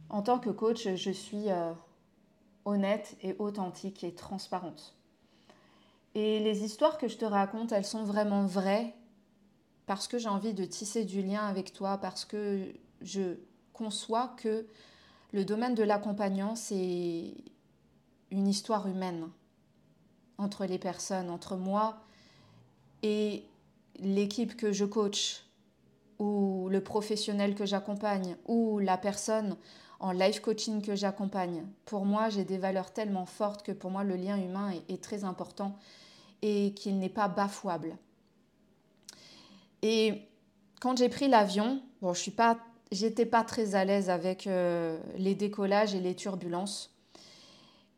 En 0.09 0.23
tant 0.23 0.39
que 0.39 0.51
coach, 0.51 0.89
je 0.95 1.11
suis 1.11 1.51
euh, 1.51 1.73
honnête 2.67 3.17
et 3.23 3.35
authentique 3.39 4.05
et 4.05 4.15
transparente. 4.15 4.95
Et 6.15 6.41
les 6.41 6.65
histoires 6.65 6.99
que 6.99 7.09
je 7.09 7.17
te 7.17 7.25
raconte, 7.25 7.73
elles 7.73 7.85
sont 7.87 8.05
vraiment 8.05 8.45
vraies 8.45 8.95
parce 9.87 10.09
que 10.09 10.19
j'ai 10.19 10.29
envie 10.29 10.53
de 10.53 10.65
tisser 10.65 11.05
du 11.05 11.23
lien 11.23 11.47
avec 11.47 11.73
toi, 11.73 11.97
parce 11.99 12.25
que 12.25 12.73
je 13.01 13.37
conçois 13.73 14.35
que 14.37 14.67
le 15.33 15.45
domaine 15.45 15.75
de 15.75 15.83
l'accompagnant, 15.83 16.57
c'est 16.57 17.35
une 18.31 18.49
histoire 18.49 18.89
humaine 18.89 19.29
entre 20.39 20.67
les 20.67 20.79
personnes, 20.79 21.31
entre 21.31 21.57
moi 21.57 21.99
et 23.03 23.45
l'équipe 23.99 24.57
que 24.57 24.73
je 24.73 24.85
coach, 24.85 25.45
ou 26.19 26.69
le 26.71 26.83
professionnel 26.83 27.55
que 27.55 27.67
j'accompagne, 27.67 28.37
ou 28.47 28.79
la 28.79 28.97
personne 28.97 29.57
en 30.01 30.13
life 30.13 30.41
coaching 30.41 30.83
que 30.83 30.95
j'accompagne. 30.95 31.65
Pour 31.85 32.05
moi, 32.05 32.29
j'ai 32.29 32.45
des 32.45 32.59
valeurs 32.59 32.93
tellement 32.93 33.27
fortes 33.27 33.65
que 33.65 33.73
pour 33.73 33.91
moi, 33.91 34.05
le 34.05 34.17
lien 34.17 34.37
humain 34.37 34.73
est, 34.89 35.03
très 35.03 35.25
important 35.25 35.77
et 36.43 36.75
qu'il 36.75 36.99
n'est 36.99 37.09
pas 37.09 37.29
bafouable. 37.29 37.97
Et 39.83 40.23
quand 40.81 40.99
j'ai 40.99 41.09
pris 41.09 41.29
l'avion, 41.29 41.83
bon, 42.03 42.13
je 42.13 42.21
suis 42.21 42.31
pas, 42.31 42.59
j'étais 42.93 43.27
pas 43.27 43.45
très 43.45 43.75
à 43.75 43.85
l'aise 43.85 44.11
avec 44.11 44.47
euh, 44.47 44.99
les 45.17 45.35
décollages 45.35 45.95
et 45.95 46.01
les 46.01 46.15
turbulences. 46.15 46.95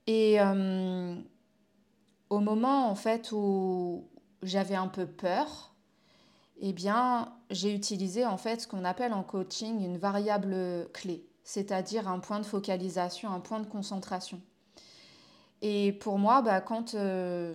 Et 0.06 0.40
euh, 0.40 1.14
au 2.30 2.40
moment 2.40 2.88
en 2.88 2.94
fait 2.94 3.32
où 3.32 4.08
j'avais 4.42 4.76
un 4.76 4.88
peu 4.88 5.06
peur, 5.06 5.74
eh 6.60 6.72
bien, 6.72 7.32
j'ai 7.50 7.74
utilisé 7.74 8.26
en 8.26 8.36
fait 8.36 8.62
ce 8.62 8.68
qu'on 8.68 8.84
appelle 8.84 9.12
en 9.12 9.22
coaching 9.22 9.84
une 9.84 9.98
variable 9.98 10.88
clé, 10.92 11.27
c'est-à-dire 11.48 12.08
un 12.08 12.18
point 12.18 12.40
de 12.40 12.44
focalisation, 12.44 13.30
un 13.30 13.40
point 13.40 13.60
de 13.60 13.66
concentration. 13.66 14.38
Et 15.62 15.94
pour 15.94 16.18
moi, 16.18 16.42
bah, 16.42 16.60
quand 16.60 16.94
euh, 16.94 17.54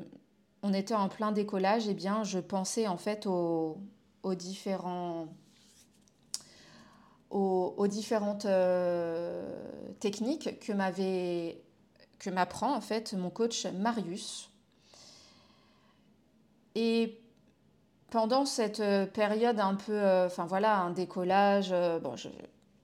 on 0.63 0.73
était 0.73 0.95
en 0.95 1.09
plein 1.09 1.31
décollage, 1.31 1.87
eh 1.87 1.93
bien, 1.93 2.23
je 2.23 2.39
pensais 2.39 2.87
en 2.87 2.97
fait 2.97 3.27
aux, 3.27 3.77
différents 4.23 5.27
aux, 7.29 7.85
différentes 7.87 8.45
euh, 8.45 9.47
techniques 9.99 10.59
que 10.59 12.29
m'apprend 12.31 12.73
en 12.73 12.81
fait 12.81 13.13
mon 13.13 13.29
coach 13.29 13.67
Marius. 13.67 14.49
Et 16.73 17.21
pendant 18.09 18.47
cette 18.47 18.79
euh, 18.79 19.05
période 19.05 19.59
un 19.59 19.75
peu, 19.75 20.03
enfin 20.25 20.47
voilà, 20.47 20.79
un 20.79 20.89
décollage, 20.89 21.69
bon, 22.01 22.15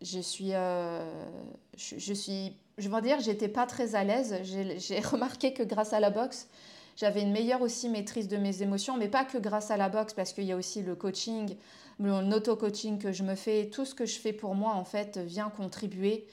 je 0.01 0.19
suis, 0.19 0.51
je, 0.51 2.13
suis, 2.13 2.53
je 2.77 2.89
vais 2.89 3.01
dire, 3.01 3.19
j'étais 3.19 3.47
pas 3.47 3.65
très 3.65 3.95
à 3.95 4.03
l'aise. 4.03 4.35
J'ai 4.43 4.99
remarqué 5.03 5.53
que 5.53 5.63
grâce 5.63 5.93
à 5.93 5.99
la 5.99 6.09
boxe, 6.09 6.47
j'avais 6.95 7.21
une 7.21 7.31
meilleure 7.31 7.61
aussi 7.61 7.87
maîtrise 7.87 8.27
de 8.27 8.37
mes 8.37 8.61
émotions, 8.61 8.97
mais 8.97 9.07
pas 9.07 9.23
que 9.23 9.37
grâce 9.37 9.71
à 9.71 9.77
la 9.77 9.89
boxe, 9.89 10.13
parce 10.13 10.33
qu'il 10.33 10.43
y 10.43 10.51
a 10.51 10.57
aussi 10.57 10.81
le 10.81 10.95
coaching, 10.95 11.55
mon 11.97 12.31
auto-coaching 12.31 12.97
que 12.97 13.11
je 13.11 13.23
me 13.23 13.35
fais. 13.35 13.69
Tout 13.69 13.85
ce 13.85 13.95
que 13.95 14.05
je 14.05 14.19
fais 14.19 14.33
pour 14.33 14.55
moi, 14.55 14.73
en 14.73 14.83
fait, 14.83 15.17
vient 15.17 15.49
contribuer 15.49 16.27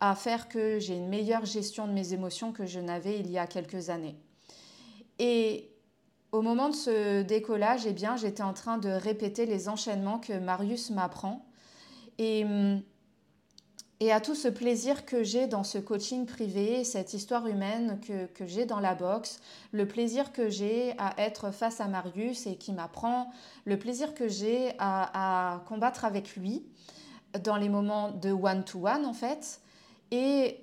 à 0.00 0.14
faire 0.14 0.48
que 0.48 0.78
j'ai 0.80 0.96
une 0.96 1.08
meilleure 1.08 1.46
gestion 1.46 1.86
de 1.86 1.92
mes 1.92 2.12
émotions 2.12 2.52
que 2.52 2.66
je 2.66 2.80
n'avais 2.80 3.20
il 3.20 3.30
y 3.30 3.38
a 3.38 3.46
quelques 3.46 3.88
années. 3.88 4.16
Et 5.18 5.70
au 6.32 6.42
moment 6.42 6.68
de 6.70 6.74
ce 6.74 7.22
décollage, 7.22 7.86
eh 7.86 7.92
bien, 7.92 8.16
j'étais 8.16 8.42
en 8.42 8.52
train 8.52 8.78
de 8.78 8.88
répéter 8.88 9.46
les 9.46 9.68
enchaînements 9.68 10.18
que 10.18 10.32
Marius 10.32 10.90
m'apprend. 10.90 11.46
Et, 12.18 12.44
et 14.02 14.10
à 14.10 14.20
tout 14.20 14.34
ce 14.34 14.48
plaisir 14.48 15.06
que 15.06 15.22
j'ai 15.22 15.46
dans 15.46 15.62
ce 15.62 15.78
coaching 15.78 16.26
privé, 16.26 16.82
cette 16.82 17.14
histoire 17.14 17.46
humaine 17.46 18.00
que, 18.04 18.26
que 18.26 18.48
j'ai 18.48 18.66
dans 18.66 18.80
la 18.80 18.96
boxe, 18.96 19.38
le 19.70 19.86
plaisir 19.86 20.32
que 20.32 20.50
j'ai 20.50 20.92
à 20.98 21.14
être 21.18 21.52
face 21.52 21.80
à 21.80 21.86
Marius 21.86 22.48
et 22.48 22.56
qui 22.56 22.72
m'apprend, 22.72 23.30
le 23.64 23.78
plaisir 23.78 24.12
que 24.12 24.26
j'ai 24.26 24.72
à, 24.80 25.62
combattre 25.68 26.04
avec 26.04 26.34
lui 26.34 26.64
dans 27.44 27.54
les 27.54 27.68
moments 27.68 28.10
de 28.10 28.32
one-to-one 28.32 29.02
-one, 29.02 29.06
en 29.06 29.12
fait. 29.12 29.60
Et 30.10 30.58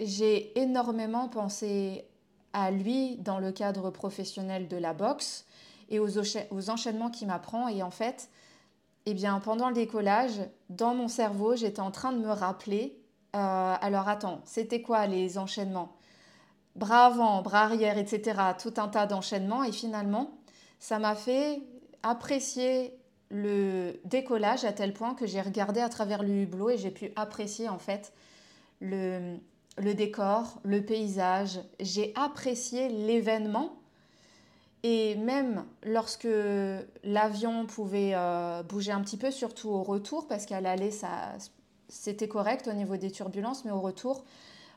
j'ai 0.00 0.58
énormément 0.58 1.28
pensé 1.28 2.06
à 2.54 2.70
lui 2.70 3.16
dans 3.18 3.38
le 3.38 3.52
cadre 3.52 3.90
professionnel 3.90 4.66
de 4.66 4.78
la 4.78 4.94
boxe 4.94 5.44
et 5.90 5.98
aux, 5.98 6.18
aux 6.18 6.70
enchaînements 6.70 7.10
qu'il 7.10 7.28
m'apprend. 7.28 7.68
Et 7.68 7.82
en 7.82 7.90
fait, 7.90 8.30
eh 9.10 9.14
bien, 9.14 9.40
pendant 9.40 9.68
le 9.68 9.74
décollage, 9.74 10.40
dans 10.68 10.94
mon 10.94 11.08
cerveau, 11.08 11.56
j'étais 11.56 11.80
en 11.80 11.90
train 11.90 12.12
de 12.12 12.18
me 12.18 12.30
rappeler, 12.30 13.00
euh, 13.36 13.74
alors 13.80 14.08
attends, 14.08 14.42
c'était 14.44 14.82
quoi 14.82 15.06
les 15.06 15.38
enchaînements? 15.38 15.96
Bras 16.76 17.06
avant, 17.06 17.40
bras 17.42 17.62
arrière, 17.62 17.96
etc. 17.96 18.38
Tout 18.60 18.74
un 18.76 18.88
tas 18.88 19.06
d'enchaînements. 19.06 19.64
Et 19.64 19.72
finalement, 19.72 20.38
ça 20.78 20.98
m'a 20.98 21.14
fait 21.14 21.62
apprécier 22.02 22.98
le 23.30 23.94
décollage 24.04 24.64
à 24.64 24.72
tel 24.72 24.92
point 24.92 25.14
que 25.14 25.26
j'ai 25.26 25.40
regardé 25.40 25.80
à 25.80 25.88
travers 25.88 26.22
le 26.22 26.42
hublot 26.42 26.70
et 26.70 26.78
j'ai 26.78 26.90
pu 26.90 27.10
apprécier 27.16 27.68
en 27.68 27.78
fait 27.78 28.12
le, 28.80 29.36
le 29.78 29.94
décor, 29.94 30.60
le 30.64 30.84
paysage. 30.84 31.60
J'ai 31.80 32.12
apprécié 32.14 32.88
l'événement. 32.88 33.77
Et 34.84 35.16
même 35.16 35.64
lorsque 35.82 36.28
l'avion 37.02 37.66
pouvait 37.66 38.12
euh, 38.14 38.62
bouger 38.62 38.92
un 38.92 39.00
petit 39.00 39.16
peu, 39.16 39.30
surtout 39.30 39.70
au 39.70 39.82
retour, 39.82 40.28
parce 40.28 40.46
qu'à 40.46 40.60
l'aller, 40.60 40.90
ça, 40.90 41.32
c'était 41.88 42.28
correct 42.28 42.68
au 42.68 42.72
niveau 42.72 42.96
des 42.96 43.10
turbulences, 43.10 43.64
mais 43.64 43.72
au 43.72 43.80
retour, 43.80 44.24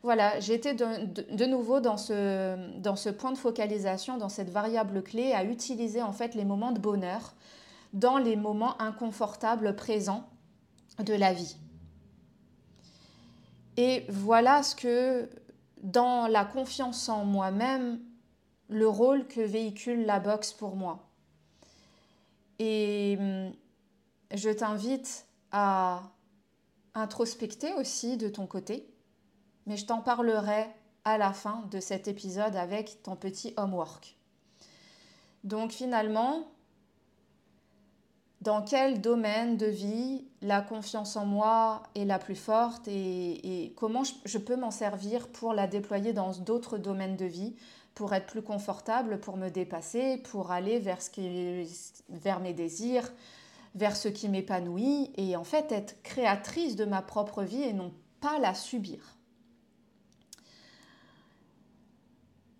voilà, 0.03 0.39
j'étais 0.39 0.73
de, 0.73 1.45
nouveau 1.45 1.79
dans 1.79 1.97
ce, 1.97 2.79
dans 2.79 2.95
ce 2.95 3.09
point 3.09 3.31
de 3.31 3.37
focalisation, 3.37 4.17
dans 4.17 4.29
cette 4.29 4.49
variable 4.49 5.03
clé, 5.03 5.33
à 5.33 5.43
utiliser 5.43 6.01
en 6.01 6.13
fait 6.13 6.33
les 6.33 6.45
moments 6.45 6.71
de 6.71 6.79
bonheur 6.79 7.33
dans 7.93 8.17
les 8.17 8.35
moments 8.35 8.81
inconfortables 8.81 9.75
présents 9.75 10.27
de 11.03 11.13
la 11.13 11.33
vie. 11.33 11.57
Et 13.77 14.05
voilà 14.09 14.63
ce 14.63 14.75
que, 14.75 15.29
dans 15.83 16.27
la 16.27 16.45
confiance 16.45 17.07
en 17.09 17.25
moi-même, 17.25 17.99
le 18.71 18.87
rôle 18.87 19.27
que 19.27 19.41
véhicule 19.41 20.05
la 20.05 20.19
boxe 20.19 20.53
pour 20.53 20.75
moi. 20.75 21.07
Et 22.57 23.17
hum, 23.19 23.51
je 24.33 24.49
t'invite 24.49 25.27
à 25.51 26.03
introspecter 26.95 27.73
aussi 27.73 28.17
de 28.17 28.29
ton 28.29 28.47
côté, 28.47 28.87
mais 29.67 29.77
je 29.77 29.85
t'en 29.85 30.01
parlerai 30.01 30.67
à 31.03 31.17
la 31.17 31.33
fin 31.33 31.63
de 31.69 31.79
cet 31.79 32.07
épisode 32.07 32.55
avec 32.55 33.03
ton 33.03 33.15
petit 33.15 33.53
homework. 33.57 34.15
Donc 35.43 35.71
finalement, 35.71 36.47
dans 38.41 38.61
quel 38.61 39.01
domaine 39.01 39.57
de 39.57 39.67
vie 39.67 40.25
la 40.41 40.61
confiance 40.61 41.15
en 41.15 41.25
moi 41.25 41.83
est 41.95 42.05
la 42.05 42.19
plus 42.19 42.35
forte 42.35 42.87
et, 42.87 43.73
comment 43.75 44.03
je, 44.03 44.37
peux 44.37 44.55
m'en 44.55 44.71
servir 44.71 45.27
pour 45.27 45.53
la 45.53 45.67
déployer 45.67 46.13
dans 46.13 46.31
d'autres 46.31 46.77
domaines 46.77 47.17
de 47.17 47.25
vie, 47.25 47.55
pour 47.93 48.13
être 48.13 48.27
plus 48.27 48.41
confortable, 48.41 49.19
pour 49.19 49.37
me 49.37 49.49
dépasser, 49.49 50.17
pour 50.17 50.51
aller 50.51 50.79
vers, 50.79 51.01
ce 51.01 51.09
qui, 51.09 51.21
mes 52.41 52.53
désirs, 52.53 53.11
vers 53.75 53.95
ce 53.95 54.07
qui 54.07 54.29
m'épanouit 54.29 55.11
et 55.15 55.35
en 55.35 55.43
fait 55.43 55.71
être 55.71 56.01
créatrice 56.03 56.75
de 56.75 56.85
ma 56.85 57.01
propre 57.01 57.43
vie 57.43 57.63
et 57.63 57.73
non 57.73 57.93
pas 58.19 58.39
la 58.39 58.53
subir. 58.53 59.17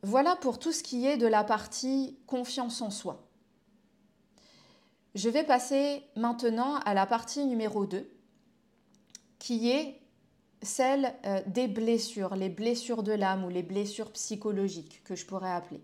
Voilà 0.03 0.35
pour 0.35 0.57
tout 0.57 0.71
ce 0.71 0.81
qui 0.81 1.05
est 1.05 1.17
de 1.17 1.27
la 1.27 1.43
partie 1.43 2.17
confiance 2.25 2.81
en 2.81 2.89
soi. 2.89 3.27
Je 5.13 5.29
vais 5.29 5.43
passer 5.43 6.03
maintenant 6.15 6.77
à 6.77 6.93
la 6.93 7.05
partie 7.05 7.45
numéro 7.45 7.85
2, 7.85 8.09
qui 9.37 9.69
est 9.69 10.00
celle 10.62 11.13
euh, 11.26 11.41
des 11.47 11.67
blessures, 11.67 12.36
les 12.36 12.50
blessures 12.50 13.04
de 13.04 13.13
l'âme 13.13 13.43
ou 13.43 13.50
les 13.50 13.63
blessures 13.63 14.12
psychologiques 14.12 15.04
que 15.04 15.15
je 15.15 15.26
pourrais 15.26 15.52
appeler. 15.52 15.82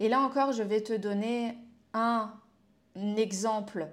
Et 0.00 0.08
là 0.08 0.20
encore, 0.20 0.52
je 0.52 0.62
vais 0.62 0.82
te 0.82 0.92
donner 0.92 1.56
un 1.94 2.32
exemple 3.16 3.88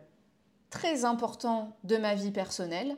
très 0.69 1.05
important 1.05 1.75
de 1.83 1.97
ma 1.97 2.15
vie 2.15 2.31
personnelle 2.31 2.97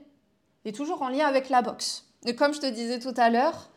et 0.64 0.72
toujours 0.72 1.02
en 1.02 1.10
lien 1.10 1.28
avec 1.28 1.50
la 1.50 1.62
boxe. 1.62 2.08
Et 2.26 2.36
comme 2.36 2.54
je 2.54 2.62
te 2.62 2.70
disais 2.70 3.00
tout 3.00 3.14
à 3.18 3.30
l'heure, 3.30 3.70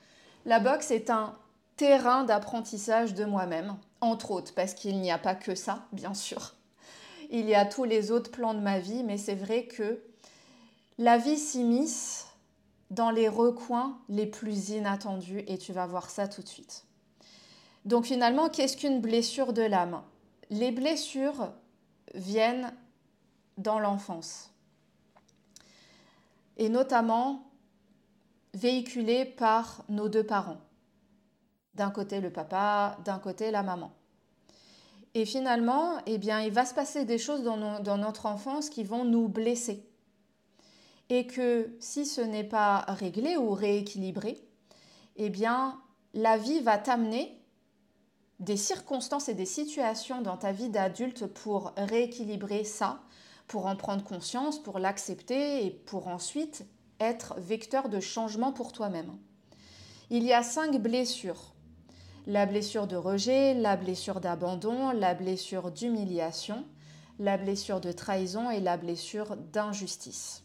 la 0.46 0.60
boxe 0.60 0.90
est 0.90 1.10
un 1.10 1.34
terrain 1.76 2.24
d'apprentissage 2.24 3.14
de 3.14 3.24
moi-même, 3.24 3.76
entre 4.00 4.30
autres, 4.30 4.54
parce 4.54 4.74
qu'il 4.74 5.00
n'y 5.00 5.10
a 5.10 5.18
pas 5.18 5.34
que 5.34 5.54
ça, 5.54 5.86
bien 5.92 6.14
sûr 6.14 6.54
il 7.30 7.48
y 7.48 7.54
a 7.54 7.64
tous 7.64 7.84
les 7.84 8.10
autres 8.10 8.30
plans 8.30 8.54
de 8.54 8.60
ma 8.60 8.78
vie, 8.78 9.02
mais 9.04 9.18
c'est 9.18 9.34
vrai 9.34 9.64
que 9.64 10.00
la 10.98 11.18
vie 11.18 11.36
s'immisce 11.36 12.26
dans 12.90 13.10
les 13.10 13.28
recoins 13.28 13.98
les 14.08 14.26
plus 14.26 14.70
inattendus 14.70 15.44
et 15.46 15.58
tu 15.58 15.72
vas 15.72 15.86
voir 15.86 16.10
ça 16.10 16.28
tout 16.28 16.42
de 16.42 16.48
suite. 16.48 16.84
Donc 17.84 18.06
finalement, 18.06 18.48
qu'est-ce 18.48 18.76
qu'une 18.76 19.00
blessure 19.00 19.52
de 19.52 19.62
l'âme? 19.62 20.02
Les 20.50 20.72
blessures 20.72 21.52
viennent 22.14 22.72
dans 23.56 23.78
l'enfance. 23.78 24.50
Et 26.56 26.68
notamment 26.68 27.48
véhiculée 28.54 29.24
par 29.24 29.84
nos 29.88 30.08
deux 30.08 30.24
parents. 30.24 30.60
D'un 31.74 31.90
côté 31.90 32.20
le 32.20 32.30
papa, 32.30 32.98
d'un 33.04 33.18
côté 33.18 33.50
la 33.50 33.62
maman. 33.62 33.92
Et 35.14 35.24
finalement, 35.24 35.98
eh 36.06 36.18
bien, 36.18 36.40
il 36.40 36.52
va 36.52 36.64
se 36.64 36.74
passer 36.74 37.04
des 37.04 37.18
choses 37.18 37.42
dans, 37.42 37.80
dans 37.80 37.98
notre 37.98 38.26
enfance 38.26 38.68
qui 38.68 38.84
vont 38.84 39.04
nous 39.04 39.28
blesser. 39.28 39.87
Et 41.10 41.26
que 41.26 41.74
si 41.80 42.04
ce 42.04 42.20
n'est 42.20 42.44
pas 42.44 42.80
réglé 42.88 43.36
ou 43.36 43.52
rééquilibré, 43.52 44.38
eh 45.16 45.30
bien, 45.30 45.80
la 46.14 46.36
vie 46.36 46.60
va 46.60 46.78
t'amener 46.78 47.38
des 48.40 48.56
circonstances 48.56 49.28
et 49.28 49.34
des 49.34 49.46
situations 49.46 50.22
dans 50.22 50.36
ta 50.36 50.52
vie 50.52 50.68
d'adulte 50.68 51.26
pour 51.26 51.72
rééquilibrer 51.76 52.64
ça, 52.64 53.00
pour 53.48 53.66
en 53.66 53.76
prendre 53.76 54.04
conscience, 54.04 54.62
pour 54.62 54.78
l'accepter 54.78 55.64
et 55.64 55.70
pour 55.70 56.08
ensuite 56.08 56.66
être 57.00 57.34
vecteur 57.38 57.88
de 57.88 58.00
changement 58.00 58.52
pour 58.52 58.72
toi-même. 58.72 59.16
Il 60.10 60.24
y 60.24 60.32
a 60.32 60.42
cinq 60.42 60.80
blessures. 60.80 61.54
La 62.26 62.46
blessure 62.46 62.86
de 62.86 62.96
rejet, 62.96 63.54
la 63.54 63.76
blessure 63.76 64.20
d'abandon, 64.20 64.90
la 64.90 65.14
blessure 65.14 65.70
d'humiliation, 65.70 66.64
la 67.18 67.38
blessure 67.38 67.80
de 67.80 67.90
trahison 67.90 68.50
et 68.50 68.60
la 68.60 68.76
blessure 68.76 69.36
d'injustice. 69.36 70.44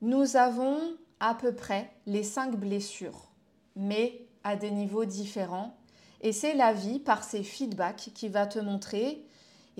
Nous 0.00 0.36
avons 0.36 0.78
à 1.20 1.34
peu 1.34 1.54
près 1.54 1.90
les 2.06 2.22
cinq 2.22 2.56
blessures, 2.56 3.30
mais 3.76 4.26
à 4.44 4.56
des 4.56 4.70
niveaux 4.70 5.04
différents. 5.04 5.76
Et 6.20 6.32
c'est 6.32 6.54
la 6.54 6.72
vie, 6.72 6.98
par 6.98 7.24
ses 7.24 7.42
feedbacks, 7.42 8.10
qui 8.14 8.28
va 8.28 8.46
te 8.46 8.58
montrer 8.58 9.24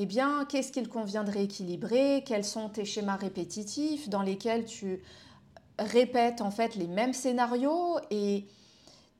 eh 0.00 0.06
bien, 0.06 0.44
qu'est-ce 0.48 0.70
qu'il 0.70 0.88
convient 0.88 1.24
de 1.24 1.32
rééquilibrer, 1.32 2.22
quels 2.24 2.44
sont 2.44 2.68
tes 2.68 2.84
schémas 2.84 3.16
répétitifs 3.16 4.08
dans 4.08 4.22
lesquels 4.22 4.64
tu 4.64 5.02
répètes 5.76 6.40
en 6.40 6.52
fait 6.52 6.76
les 6.76 6.86
mêmes 6.86 7.12
scénarios 7.12 7.98
et 8.12 8.46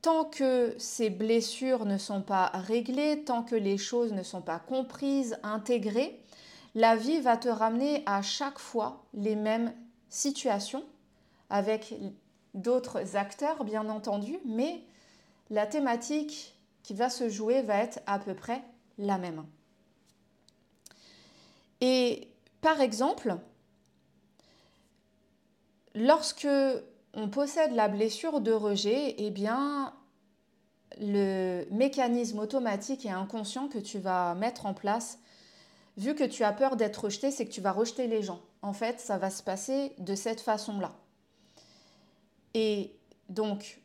tant 0.02 0.24
que 0.24 0.76
ces 0.78 1.11
blessures 1.11 1.84
ne 1.84 1.98
sont 1.98 2.22
pas 2.22 2.52
réglées, 2.54 3.24
tant 3.24 3.42
que 3.42 3.56
les 3.56 3.76
choses 3.76 4.12
ne 4.12 4.22
sont 4.22 4.40
pas 4.40 4.61
comprises, 4.61 5.37
intégrées, 5.42 6.22
la 6.76 6.94
vie 6.94 7.20
va 7.20 7.37
te 7.37 7.48
ramener 7.48 8.04
à 8.06 8.22
chaque 8.22 8.61
fois 8.61 9.04
les 9.14 9.34
mêmes 9.34 9.72
situations 10.09 10.85
avec 11.51 11.94
d'autres 12.55 13.16
acteurs 13.16 13.64
bien 13.64 13.88
entendu, 13.88 14.38
mais 14.44 14.83
la 15.51 15.66
thématique 15.66 16.55
qui 16.83 16.94
va 16.94 17.11
se 17.11 17.29
jouer 17.29 17.62
va 17.62 17.79
être 17.79 18.01
à 18.07 18.18
peu 18.18 18.35
près 18.35 18.62
la 18.99 19.18
même. 19.18 19.44
Et 21.81 22.29
par 22.61 22.81
exemple, 22.81 23.37
lorsque 25.94 26.49
on 27.14 27.29
possède 27.29 27.73
la 27.73 27.88
blessure 27.88 28.40
de 28.40 28.53
rejet, 28.53 29.14
eh 29.18 29.31
bien, 29.31 29.94
le 31.01 31.64
mécanisme 31.71 32.38
automatique 32.38 33.07
et 33.07 33.11
inconscient 33.11 33.68
que 33.68 33.79
tu 33.79 33.99
vas 33.99 34.35
mettre 34.35 34.66
en 34.66 34.75
place, 34.75 35.18
vu 35.97 36.14
que 36.14 36.25
tu 36.25 36.44
as 36.44 36.53
peur 36.53 36.77
d'être 36.77 37.05
rejeté, 37.05 37.31
c'est 37.31 37.47
que 37.47 37.53
tu 37.53 37.61
vas 37.61 37.73
rejeter 37.73 38.07
les 38.07 38.23
gens. 38.23 38.40
En 38.62 38.73
fait, 38.73 39.01
ça 39.01 39.18
va 39.18 39.31
se 39.31 39.42
passer 39.42 39.92
de 39.99 40.14
cette 40.14 40.40
façon-là. 40.40 40.92
Et 42.55 42.92
donc, 43.29 43.81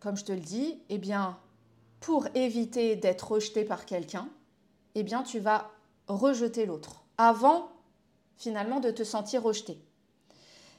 comme 0.00 0.16
je 0.16 0.24
te 0.24 0.32
le 0.32 0.40
dis, 0.40 0.82
eh 0.88 0.98
bien, 0.98 1.38
pour 2.00 2.26
éviter 2.34 2.96
d'être 2.96 3.32
rejeté 3.32 3.64
par 3.64 3.86
quelqu'un, 3.86 4.28
eh 4.94 5.02
bien, 5.02 5.22
tu 5.22 5.38
vas 5.38 5.70
rejeter 6.08 6.66
l'autre 6.66 7.04
avant 7.18 7.70
finalement 8.36 8.80
de 8.80 8.90
te 8.90 9.04
sentir 9.04 9.42
rejeté. 9.42 9.78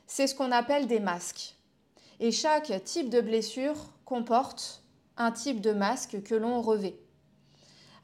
C'est 0.07 0.27
ce 0.27 0.35
qu'on 0.35 0.51
appelle 0.51 0.87
des 0.87 0.99
masques. 0.99 1.55
Et 2.19 2.31
chaque 2.31 2.83
type 2.83 3.09
de 3.09 3.21
blessure 3.21 3.75
comporte 4.05 4.83
un 5.17 5.31
type 5.31 5.61
de 5.61 5.71
masque 5.71 6.21
que 6.23 6.35
l'on 6.35 6.61
revêt. 6.61 6.95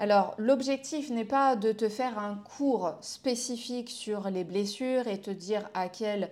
Alors, 0.02 0.34
l'objectif 0.38 1.10
n'est 1.10 1.26
pas 1.26 1.58
de 1.58 1.74
te 1.74 1.90
faire 1.90 2.18
un 2.18 2.36
cours 2.36 2.94
spécifique 3.02 3.90
sur 3.90 4.30
les 4.30 4.46
blessures 4.46 5.08
et 5.10 5.20
te 5.20 5.30
dire 5.30 5.70
à 5.74 5.90
quel 5.90 6.32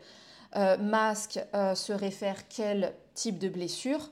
euh, 0.55 0.77
masque 0.77 1.39
euh, 1.53 1.75
se 1.75 1.91
réfère 1.91 2.47
quel 2.47 2.93
type 3.13 3.37
de 3.37 3.49
blessure. 3.49 4.09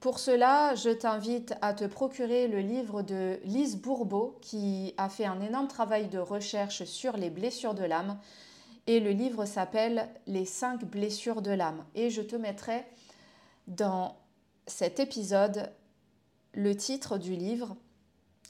Pour 0.00 0.18
cela, 0.18 0.74
je 0.74 0.88
t'invite 0.88 1.54
à 1.60 1.74
te 1.74 1.84
procurer 1.84 2.48
le 2.48 2.60
livre 2.60 3.02
de 3.02 3.38
Lise 3.44 3.76
Bourbeau 3.76 4.38
qui 4.40 4.94
a 4.96 5.10
fait 5.10 5.26
un 5.26 5.42
énorme 5.42 5.68
travail 5.68 6.08
de 6.08 6.18
recherche 6.18 6.84
sur 6.84 7.18
les 7.18 7.28
blessures 7.28 7.74
de 7.74 7.84
l'âme. 7.84 8.18
Et 8.86 9.00
le 9.00 9.10
livre 9.10 9.44
s'appelle 9.44 10.08
Les 10.26 10.46
5 10.46 10.84
blessures 10.84 11.42
de 11.42 11.50
l'âme. 11.50 11.84
Et 11.94 12.08
je 12.08 12.22
te 12.22 12.36
mettrai 12.36 12.86
dans 13.66 14.16
cet 14.66 14.98
épisode 14.98 15.70
le 16.54 16.74
titre 16.74 17.18
du 17.18 17.34
livre 17.34 17.76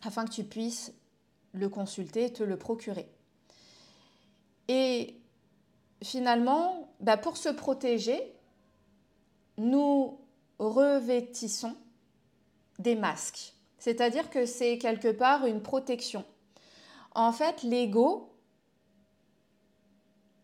afin 0.06 0.24
que 0.24 0.32
tu 0.32 0.44
puisses 0.44 0.92
le 1.52 1.68
consulter 1.68 2.32
te 2.32 2.42
le 2.42 2.58
procurer. 2.58 3.08
Et 4.68 5.16
finalement, 6.02 6.92
bah, 7.00 7.16
pour 7.16 7.36
se 7.36 7.48
protéger, 7.48 8.34
nous 9.56 10.18
revêtissons 10.58 11.76
des 12.78 12.96
masques. 12.96 13.54
C'est-à-dire 13.78 14.30
que 14.30 14.46
c'est 14.46 14.78
quelque 14.78 15.12
part 15.12 15.46
une 15.46 15.62
protection. 15.62 16.24
En 17.14 17.32
fait, 17.32 17.62
l'ego 17.62 18.32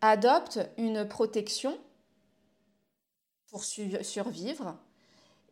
adopte 0.01 0.61
une 0.79 1.09
protection 1.09 1.77
pour 3.49 3.65
survivre 3.65 4.79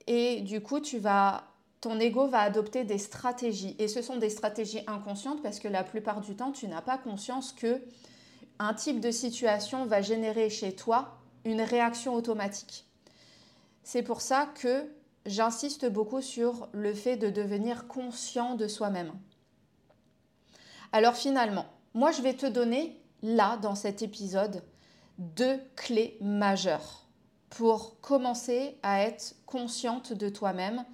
et 0.06 0.40
du 0.40 0.62
coup, 0.62 0.80
tu 0.80 0.98
vas 0.98 1.44
ton 1.80 2.00
ego 2.00 2.26
va 2.26 2.40
adopter 2.40 2.84
des 2.84 2.98
stratégies 2.98 3.76
et 3.78 3.88
ce 3.88 4.02
sont 4.02 4.16
des 4.16 4.30
stratégies 4.30 4.82
inconscientes 4.86 5.42
parce 5.42 5.60
que 5.60 5.68
la 5.68 5.84
plupart 5.84 6.20
du 6.20 6.34
temps, 6.34 6.52
tu 6.52 6.66
n'as 6.66 6.82
pas 6.82 6.98
conscience 6.98 7.52
que 7.52 7.82
un 8.58 8.74
type 8.74 9.00
de 9.00 9.10
situation 9.10 9.86
va 9.86 10.02
générer 10.02 10.50
chez 10.50 10.74
toi 10.74 11.18
une 11.44 11.60
réaction 11.60 12.14
automatique. 12.14 12.84
C'est 13.84 14.02
pour 14.02 14.20
ça 14.20 14.46
que 14.60 14.84
j'insiste 15.26 15.88
beaucoup 15.88 16.20
sur 16.20 16.68
le 16.72 16.92
fait 16.92 17.16
de 17.16 17.30
devenir 17.30 17.86
conscient 17.86 18.54
de 18.54 18.66
soi-même. 18.66 19.12
Alors 20.92 21.14
finalement, 21.14 21.66
moi 21.94 22.10
je 22.10 22.22
vais 22.22 22.34
te 22.34 22.46
donner 22.46 23.00
là, 23.22 23.56
dans 23.58 23.74
cet 23.74 24.02
épisode, 24.02 24.62
deux 25.18 25.60
clés 25.76 26.16
majeures 26.20 27.04
pour 27.50 28.00
commencer 28.00 28.76
à 28.82 29.02
être 29.02 29.34
consciente 29.46 30.12
de 30.12 30.28
toi-même 30.28 30.84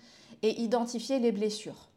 et 0.44 0.60
identifier 0.60 1.20
les 1.20 1.32
blessures. 1.32 1.88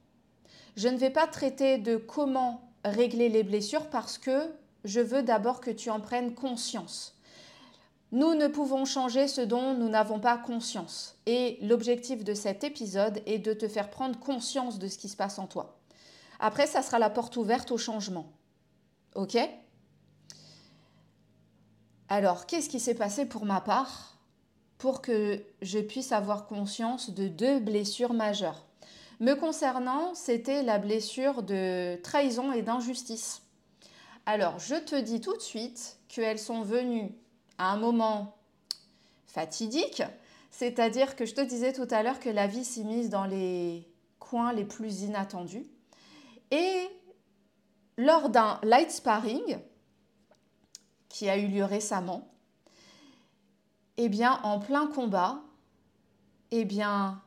Je 0.77 0.87
ne 0.87 0.95
vais 0.95 1.09
pas 1.09 1.27
traiter 1.27 1.77
de 1.77 1.97
comment 1.97 2.71
régler 2.85 3.27
les 3.27 3.43
blessures 3.43 3.89
parce 3.89 4.17
que 4.17 4.49
je 4.85 5.01
veux 5.01 5.21
d'abord 5.21 5.59
que 5.59 5.69
tu 5.69 5.89
en 5.89 5.99
prennes 5.99 6.33
conscience. 6.33 7.19
Nous 8.13 8.35
ne 8.35 8.47
pouvons 8.47 8.85
changer 8.85 9.27
ce 9.27 9.41
dont 9.41 9.73
nous 9.73 9.89
n'avons 9.89 10.21
pas 10.21 10.37
conscience. 10.37 11.17
Et 11.25 11.59
l'objectif 11.61 12.23
de 12.23 12.33
cet 12.33 12.63
épisode 12.63 13.21
est 13.25 13.39
de 13.39 13.51
te 13.51 13.67
faire 13.67 13.89
prendre 13.89 14.17
conscience 14.17 14.79
de 14.79 14.87
ce 14.87 14.97
qui 14.97 15.09
se 15.09 15.17
passe 15.17 15.39
en 15.39 15.47
toi. 15.47 15.77
Après, 16.39 16.67
ça 16.67 16.81
sera 16.81 16.99
la 16.99 17.09
porte 17.09 17.35
ouverte 17.35 17.69
au 17.71 17.77
changement. 17.77 18.31
OK? 19.15 19.37
Alors, 22.07 22.45
qu'est-ce 22.45 22.69
qui 22.69 22.79
s'est 22.79 22.95
passé 22.95 23.25
pour 23.25 23.43
ma 23.43 23.59
part? 23.59 24.16
Pour 24.77 25.01
que 25.01 25.41
je 25.61 25.79
puisse 25.79 26.11
avoir 26.11 26.45
conscience 26.45 27.09
de 27.09 27.27
deux 27.27 27.59
blessures 27.59 28.13
majeures 28.13 28.65
Me 29.19 29.33
concernant, 29.33 30.13
c'était 30.13 30.61
la 30.61 30.77
blessure 30.77 31.41
de 31.41 31.99
trahison 32.03 32.51
et 32.51 32.61
d'injustice. 32.61 33.41
Alors, 34.27 34.59
je 34.59 34.75
te 34.75 34.95
dis 34.95 35.21
tout 35.21 35.35
de 35.35 35.41
suite 35.41 35.97
qu'elles 36.07 36.37
sont 36.37 36.61
venues 36.61 37.11
à 37.57 37.71
un 37.71 37.77
moment 37.77 38.35
fatidique, 39.25 40.03
c'est-à-dire 40.51 41.15
que 41.15 41.25
je 41.25 41.33
te 41.33 41.41
disais 41.41 41.73
tout 41.73 41.87
à 41.89 42.03
l'heure 42.03 42.19
que 42.19 42.29
la 42.29 42.45
vie 42.45 42.65
s'est 42.65 42.83
mise 42.83 43.09
dans 43.09 43.25
les 43.25 43.87
coins 44.19 44.53
les 44.53 44.65
plus 44.65 45.01
inattendus. 45.01 45.65
Et 46.51 46.87
lors 47.97 48.29
d'un 48.29 48.59
light 48.63 48.91
sparring 48.91 49.59
qui 51.09 51.29
a 51.29 51.37
eu 51.37 51.47
lieu 51.47 51.63
récemment, 51.63 52.27
eh 53.97 54.09
bien, 54.09 54.39
en 54.43 54.59
plein 54.59 54.87
combat, 54.87 55.41
eh 56.51 56.65
bien, 56.65 57.21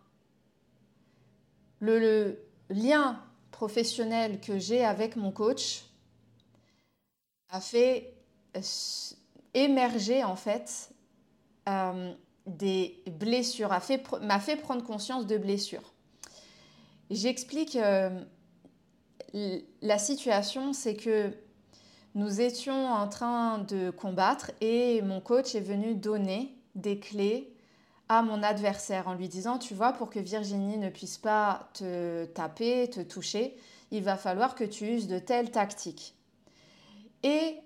le, 1.80 2.38
lien 2.70 3.20
professionnel 3.50 4.40
que 4.40 4.58
j'ai 4.58 4.84
avec 4.84 5.16
mon 5.16 5.32
coach 5.32 5.84
a 7.50 7.60
fait 7.60 8.14
émerger 9.54 10.22
en 10.22 10.36
fait 10.36 10.90
euh, 11.68 12.14
des 12.46 13.02
blessures, 13.18 13.68
m'a 13.70 13.80
fait, 13.80 14.02
fait, 14.40 14.56
prendre 14.56 14.84
conscience 14.84 15.26
de 15.26 15.36
blessures. 15.36 15.92
J'explique 17.10 17.74
euh, 17.74 18.22
la 19.82 19.98
situation, 19.98 20.72
c'est 20.72 20.94
que 20.94 21.32
nous 22.14 22.40
étions 22.40 22.88
en 22.88 23.08
train 23.08 23.58
de 23.58 23.90
combattre 23.90 24.52
et 24.60 25.02
mon 25.02 25.20
coach 25.20 25.54
est 25.54 25.60
venu 25.60 25.94
donner 25.94 26.56
des 26.80 26.98
clés 26.98 27.54
à 28.08 28.22
mon 28.22 28.42
adversaire 28.42 29.06
en 29.06 29.14
lui 29.14 29.28
disant, 29.28 29.58
tu 29.58 29.74
vois, 29.74 29.92
pour 29.92 30.10
que 30.10 30.18
Virginie 30.18 30.78
ne 30.78 30.90
puisse 30.90 31.18
pas 31.18 31.70
te 31.74 32.24
taper, 32.26 32.90
te 32.90 33.00
toucher, 33.00 33.56
il 33.90 34.02
va 34.02 34.16
falloir 34.16 34.54
que 34.54 34.64
tu 34.64 34.86
uses 34.88 35.06
de 35.06 35.18
telles 35.18 35.50
tactiques. 35.50 36.14
Et 37.22 37.56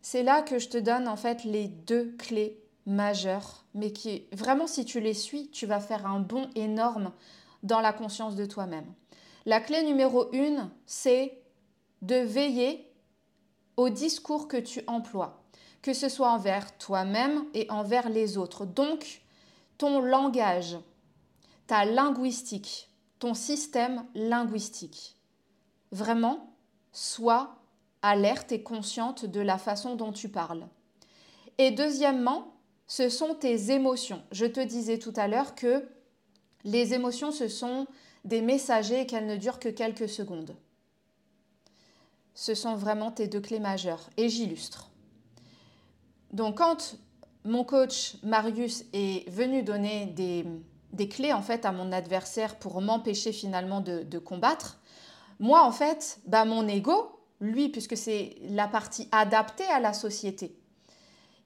c'est 0.00 0.22
là 0.22 0.42
que 0.42 0.58
je 0.58 0.68
te 0.68 0.78
donne 0.78 1.08
en 1.08 1.16
fait 1.16 1.44
les 1.44 1.68
deux 1.68 2.14
clés 2.16 2.62
majeures, 2.86 3.64
mais 3.74 3.92
qui 3.92 4.24
vraiment 4.32 4.66
si 4.66 4.84
tu 4.84 5.00
les 5.00 5.14
suis, 5.14 5.50
tu 5.50 5.66
vas 5.66 5.80
faire 5.80 6.06
un 6.06 6.20
bond 6.20 6.48
énorme 6.54 7.12
dans 7.62 7.80
la 7.80 7.92
conscience 7.92 8.36
de 8.36 8.46
toi-même. 8.46 8.86
La 9.44 9.60
clé 9.60 9.82
numéro 9.82 10.32
une, 10.32 10.70
c'est 10.86 11.42
de 12.02 12.16
veiller 12.16 12.90
au 13.76 13.90
discours 13.90 14.48
que 14.48 14.56
tu 14.56 14.82
emploies, 14.86 15.42
que 15.82 15.92
ce 15.92 16.08
soit 16.08 16.30
envers 16.30 16.76
toi-même 16.78 17.44
et 17.54 17.70
envers 17.70 18.08
les 18.08 18.36
autres. 18.36 18.66
Donc, 18.66 19.22
ton 19.78 20.00
langage, 20.00 20.76
ta 21.66 21.84
linguistique, 21.84 22.88
ton 23.18 23.34
système 23.34 24.04
linguistique. 24.14 25.16
Vraiment, 25.92 26.52
sois 26.92 27.56
alerte 28.02 28.52
et 28.52 28.62
consciente 28.62 29.24
de 29.24 29.40
la 29.40 29.58
façon 29.58 29.94
dont 29.94 30.12
tu 30.12 30.28
parles. 30.28 30.66
Et 31.58 31.70
deuxièmement, 31.70 32.54
ce 32.86 33.08
sont 33.08 33.34
tes 33.34 33.70
émotions. 33.72 34.22
Je 34.32 34.46
te 34.46 34.60
disais 34.60 34.98
tout 34.98 35.12
à 35.16 35.28
l'heure 35.28 35.54
que 35.54 35.86
les 36.64 36.94
émotions, 36.94 37.32
ce 37.32 37.48
sont 37.48 37.86
des 38.24 38.40
messagers 38.40 39.02
et 39.02 39.06
qu'elles 39.06 39.26
ne 39.26 39.36
durent 39.36 39.60
que 39.60 39.68
quelques 39.68 40.08
secondes. 40.08 40.56
Ce 42.34 42.54
sont 42.54 42.76
vraiment 42.76 43.10
tes 43.10 43.26
deux 43.26 43.40
clés 43.40 43.60
majeures. 43.60 44.10
Et 44.16 44.28
j'illustre. 44.28 44.90
Donc 46.32 46.58
quand 46.58 46.96
mon 47.44 47.64
coach 47.64 48.16
Marius 48.22 48.84
est 48.92 49.28
venu 49.30 49.62
donner 49.62 50.06
des, 50.06 51.08
clés 51.08 51.32
en 51.32 51.42
fait 51.42 51.64
à 51.64 51.72
mon 51.72 51.92
adversaire 51.92 52.56
pour 52.56 52.80
m'empêcher 52.80 53.32
finalement 53.32 53.80
de, 53.80 54.18
combattre, 54.18 54.78
moi 55.40 55.62
en 55.64 55.72
fait, 55.72 56.18
bah, 56.26 56.44
mon 56.44 56.66
ego, 56.68 57.20
lui, 57.40 57.68
puisque 57.68 57.96
c'est 57.96 58.36
la 58.42 58.66
partie 58.66 59.08
adaptée 59.12 59.66
à 59.66 59.80
la 59.80 59.92
société, 59.92 60.56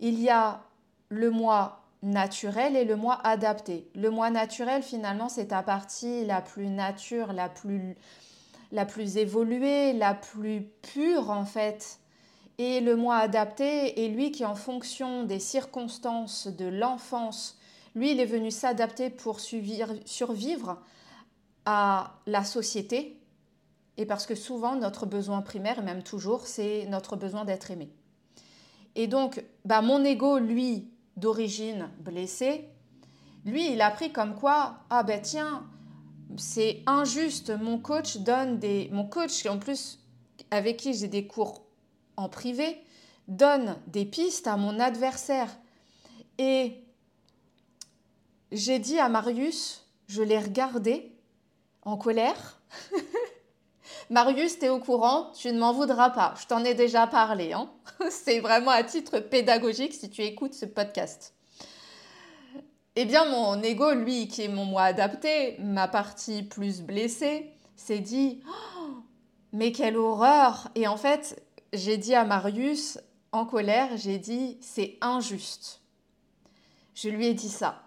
il 0.01 0.21
y 0.21 0.31
a 0.31 0.63
le 1.11 1.31
moi 1.31 1.83
naturel 2.03 2.77
et 2.77 2.85
le 2.85 2.97
moi 2.97 3.21
adapté. 3.23 3.89
Le 3.95 4.11
moi 4.11 4.31
naturel, 4.31 4.83
finalement, 4.83 5.29
c'est 5.29 5.49
ta 5.49 5.63
partie 5.63 6.25
la 6.25 6.41
plus 6.41 6.69
nature, 6.69 7.33
la 7.33 7.49
plus, 7.49 7.97
la 8.73 8.85
plus 8.85 9.19
évoluée, 9.19 9.93
la 9.93 10.15
plus 10.15 10.63
pure, 10.83 11.31
en 11.31 11.45
fait. 11.45 12.01
Et 12.65 12.81
le 12.81 12.95
moi 12.95 13.17
adapté 13.17 14.05
est 14.05 14.09
lui 14.09 14.31
qui, 14.31 14.45
en 14.45 14.55
fonction 14.55 15.25
des 15.25 15.41
circonstances 15.41 16.47
de 16.47 16.67
l'enfance, 16.67 17.59
lui, 17.97 18.13
il 18.13 18.21
est 18.21 18.25
venu 18.25 18.53
s'adapter 18.53 19.11
pour 19.11 19.41
survivre 19.41 20.81
à 21.67 22.21
la 22.25 22.45
société. 22.45 23.19
Et 23.97 24.07
parce 24.07 24.27
que 24.27 24.37
souvent, 24.37 24.77
notre 24.77 25.07
besoin 25.07 25.43
primaire, 25.43 25.81
et 25.81 25.83
même 25.83 26.05
toujours, 26.05 26.47
c'est 26.47 26.87
notre 26.87 27.17
besoin 27.17 27.45
d'être 27.45 27.73
aimé. 27.73 27.91
Et 28.95 29.09
donc, 29.09 29.45
bah, 29.65 29.83
mon 29.83 30.05
ego, 30.05 30.39
lui, 30.39 30.89
d'origine 31.17 31.91
blessé, 31.99 32.69
lui, 33.45 33.73
il 33.73 33.81
a 33.81 33.91
pris 33.91 34.13
comme 34.13 34.37
quoi, 34.37 34.77
ah 34.89 35.03
ben 35.03 35.21
tiens, 35.21 35.65
c'est 36.37 36.85
injuste, 36.87 37.51
mon 37.51 37.79
coach 37.79 38.19
donne 38.19 38.61
des... 38.61 38.89
Mon 38.93 39.05
coach, 39.05 39.47
en 39.47 39.59
plus, 39.59 39.99
avec 40.53 40.77
qui 40.77 40.95
j'ai 40.95 41.09
des 41.09 41.27
cours 41.27 41.72
en 42.17 42.29
privé, 42.29 42.83
donne 43.29 43.77
des 43.87 44.05
pistes 44.05 44.47
à 44.47 44.57
mon 44.57 44.81
adversaire. 44.81 45.51
Et 46.39 46.83
j'ai 48.51 48.79
dit 48.79 48.99
à 48.99 49.09
Marius, 49.09 49.87
je 50.09 50.23
l'ai 50.23 50.39
regardé 50.39 51.13
en 51.83 51.97
colère. 51.97 52.61
Marius, 54.11 54.59
tu 54.59 54.67
es 54.67 54.69
au 54.69 54.79
courant, 54.79 55.33
tu 55.33 55.51
ne 55.53 55.59
m'en 55.59 55.73
voudras 55.73 56.11
pas. 56.11 56.35
Je 56.41 56.47
t'en 56.47 56.65
ai 56.65 56.75
déjà 56.75 57.07
parlé. 57.07 57.53
Hein 57.53 57.71
C'est 58.11 58.41
vraiment 58.41 58.71
à 58.71 58.83
titre 58.83 59.21
pédagogique 59.21 59.95
si 59.95 60.11
tu 60.11 60.23
écoutes 60.23 60.55
ce 60.55 60.67
podcast. 60.67 61.35
Eh 62.95 63.07
bien, 63.07 63.25
mon 63.25 63.63
ego, 63.63 63.93
lui, 63.95 64.29
qui 64.29 64.43
est 64.43 64.49
mon 64.49 64.67
moi 64.67 64.83
adapté, 64.83 65.57
ma 65.61 65.89
partie 65.89 66.43
plus 66.43 66.83
blessée, 66.83 67.51
s'est 67.75 68.01
dit 68.01 68.43
Mais 69.53 69.73
quelle 69.73 69.97
horreur 69.97 70.69
Et 70.75 70.87
en 70.87 70.99
fait, 70.99 71.43
j'ai 71.73 71.97
dit 71.97 72.15
à 72.15 72.25
Marius, 72.25 72.99
en 73.33 73.47
colère, 73.47 73.97
j'ai 73.97 74.19
dit 74.19 74.59
C'est 74.61 74.99
injuste. 75.01 75.81
Je 76.95 77.09
lui 77.09 77.27
ai 77.27 77.35
dit 77.35 77.49
ça. 77.49 77.83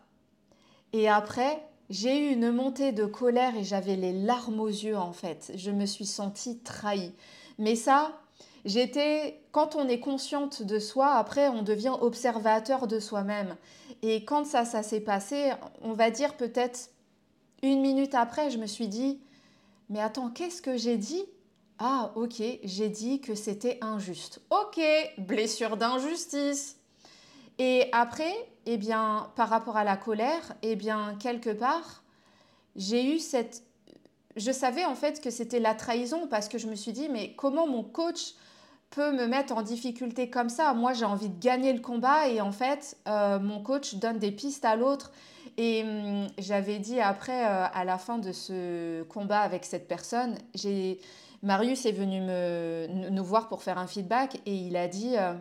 Et 0.93 1.08
après, 1.08 1.62
j'ai 1.89 2.17
eu 2.17 2.34
une 2.34 2.52
montée 2.52 2.91
de 2.91 3.06
colère 3.06 3.56
et 3.56 3.63
j'avais 3.63 3.95
les 3.95 4.13
larmes 4.13 4.60
aux 4.60 4.67
yeux 4.67 4.98
en 4.98 5.13
fait. 5.13 5.52
Je 5.56 5.71
me 5.71 5.86
suis 5.86 6.06
sentie 6.06 6.60
trahie. 6.60 7.13
Mais 7.60 7.76
ça, 7.76 8.19
j'étais, 8.65 9.41
quand 9.52 9.76
on 9.76 9.88
est 9.88 10.00
consciente 10.00 10.63
de 10.63 10.80
soi, 10.80 11.13
après 11.13 11.48
on 11.48 11.62
devient 11.62 11.93
observateur 12.02 12.88
de 12.88 13.00
soi-même. 13.00 13.56
Et 14.02 14.26
quand 14.26 14.45
ça, 14.45 14.65
ça 14.65 14.82
s'est 14.82 15.02
passé, 15.02 15.52
on 15.82 15.93
va 15.93 16.10
dire 16.10 16.36
peut-être 16.38 16.89
une 17.62 17.82
minute 17.82 18.15
après, 18.15 18.50
je 18.50 18.58
me 18.58 18.67
suis 18.67 18.88
dit, 18.88 19.19
mais 19.89 20.00
attends, 20.00 20.30
qu'est-ce 20.32 20.62
que 20.62 20.78
j'ai 20.78 20.98
dit? 20.98 21.24
Ah, 21.78 22.12
ok, 22.16 22.42
j'ai 22.64 22.90
dit 22.90 23.20
que 23.20 23.36
c'était 23.36 23.78
injuste. 23.82 24.40
Ok, 24.50 24.80
blessure 25.18 25.76
d'injustice. 25.76 26.78
Et 27.60 27.90
après, 27.92 28.34
eh 28.66 28.78
bien, 28.78 29.30
par 29.36 29.50
rapport 29.50 29.76
à 29.76 29.84
la 29.84 29.98
colère, 29.98 30.56
eh 30.62 30.76
bien, 30.76 31.16
quelque 31.20 31.50
part, 31.50 32.04
j'ai 32.76 33.06
eu 33.06 33.20
cette... 33.20 33.64
Je 34.38 34.52
savais 34.52 34.84
en 34.84 34.96
fait 34.96 35.22
que 35.22 35.30
c'était 35.30 35.60
la 35.60 35.76
trahison 35.76 36.28
parce 36.28 36.50
que 36.50 36.58
je 36.58 36.68
me 36.68 36.76
suis 36.76 36.92
dit, 36.92 37.08
mais 37.10 37.34
comment 37.36 37.68
mon 37.68 37.84
coach 37.84 38.36
peut 38.90 39.12
me 39.12 39.28
mettre 39.28 39.54
en 39.54 39.62
difficulté 39.62 40.30
comme 40.30 40.50
ça? 40.50 40.74
Moi, 40.74 40.94
j'ai 40.94 41.06
envie 41.06 41.30
de 41.30 41.40
gagner 41.40 41.74
le 41.74 41.80
combat 41.80 42.28
et 42.30 42.40
en 42.40 42.52
fait, 42.52 42.98
euh, 43.08 43.40
mon 43.40 43.62
coach 43.62 43.96
donne 43.96 44.20
des 44.20 44.32
pistes 44.32 44.66
à 44.66 44.78
l'autre. 44.78 45.12
Et 45.58 45.84
hum, 45.84 46.28
j'avais 46.38 46.80
dit 46.80 47.02
après, 47.02 47.46
euh, 47.46 47.66
à 47.74 47.84
la 47.84 47.98
fin 47.98 48.18
de 48.18 48.32
ce 48.32 49.04
combat 49.04 49.42
avec 49.42 49.66
cette 49.66 49.90
personne, 49.90 50.38
j'ai... 50.54 51.02
Marius 51.46 51.86
est 51.86 51.92
venu 51.92 52.22
me, 52.22 52.88
nous 53.12 53.24
voir 53.24 53.48
pour 53.48 53.62
faire 53.62 53.78
un 53.78 53.88
feedback 53.88 54.42
et 54.46 54.54
il 54.54 54.76
a 54.76 54.88
dit... 54.88 55.16
Euh, 55.16 55.34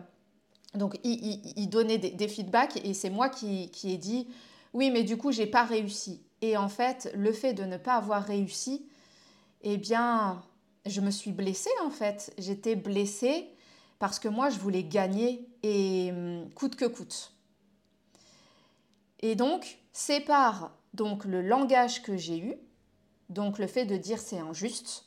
donc, 0.75 0.99
il, 1.05 1.69
donnait 1.69 1.97
des, 1.97 2.27
feedbacks 2.27 2.77
et 2.83 2.93
c'est 2.93 3.09
moi 3.09 3.29
qui, 3.29 3.71
qui 3.71 3.93
ai 3.93 3.97
dit 3.97 4.27
oui, 4.73 4.91
mais 4.91 5.03
du 5.03 5.15
coup, 5.15 5.31
j'ai 5.31 5.47
pas 5.47 5.63
réussi. 5.63 6.21
Et 6.41 6.57
en 6.57 6.67
fait, 6.67 7.09
le 7.15 7.31
fait 7.31 7.53
de 7.53 7.63
ne 7.63 7.77
pas 7.77 7.95
avoir 7.95 8.23
réussi, 8.23 8.85
eh 9.61 9.77
bien, 9.77 10.43
je 10.85 10.99
me 10.99 11.11
suis 11.11 11.31
blessée 11.31 11.69
en 11.81 11.89
fait. 11.89 12.33
J'étais 12.37 12.75
blessée 12.75 13.47
parce 13.97 14.19
que 14.19 14.27
moi, 14.27 14.49
je 14.49 14.59
voulais 14.59 14.83
gagner 14.83 15.47
et 15.63 16.11
hum, 16.11 16.49
coûte 16.53 16.75
que 16.75 16.85
coûte. 16.85 17.31
Et 19.21 19.35
donc, 19.35 19.79
c'est 19.93 20.19
par 20.19 20.77
donc 20.93 21.23
le 21.23 21.41
langage 21.41 22.01
que 22.01 22.17
j'ai 22.17 22.37
eu, 22.37 22.55
donc 23.29 23.59
le 23.59 23.67
fait 23.67 23.85
de 23.85 23.95
dire 23.95 24.19
c'est 24.19 24.39
injuste, 24.39 25.04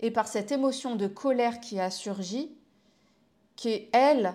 et 0.00 0.10
par 0.10 0.28
cette 0.28 0.52
émotion 0.52 0.96
de 0.96 1.06
colère 1.06 1.60
qui 1.60 1.80
a 1.80 1.90
surgi, 1.90 2.56
qui 3.56 3.88
elle 3.92 4.34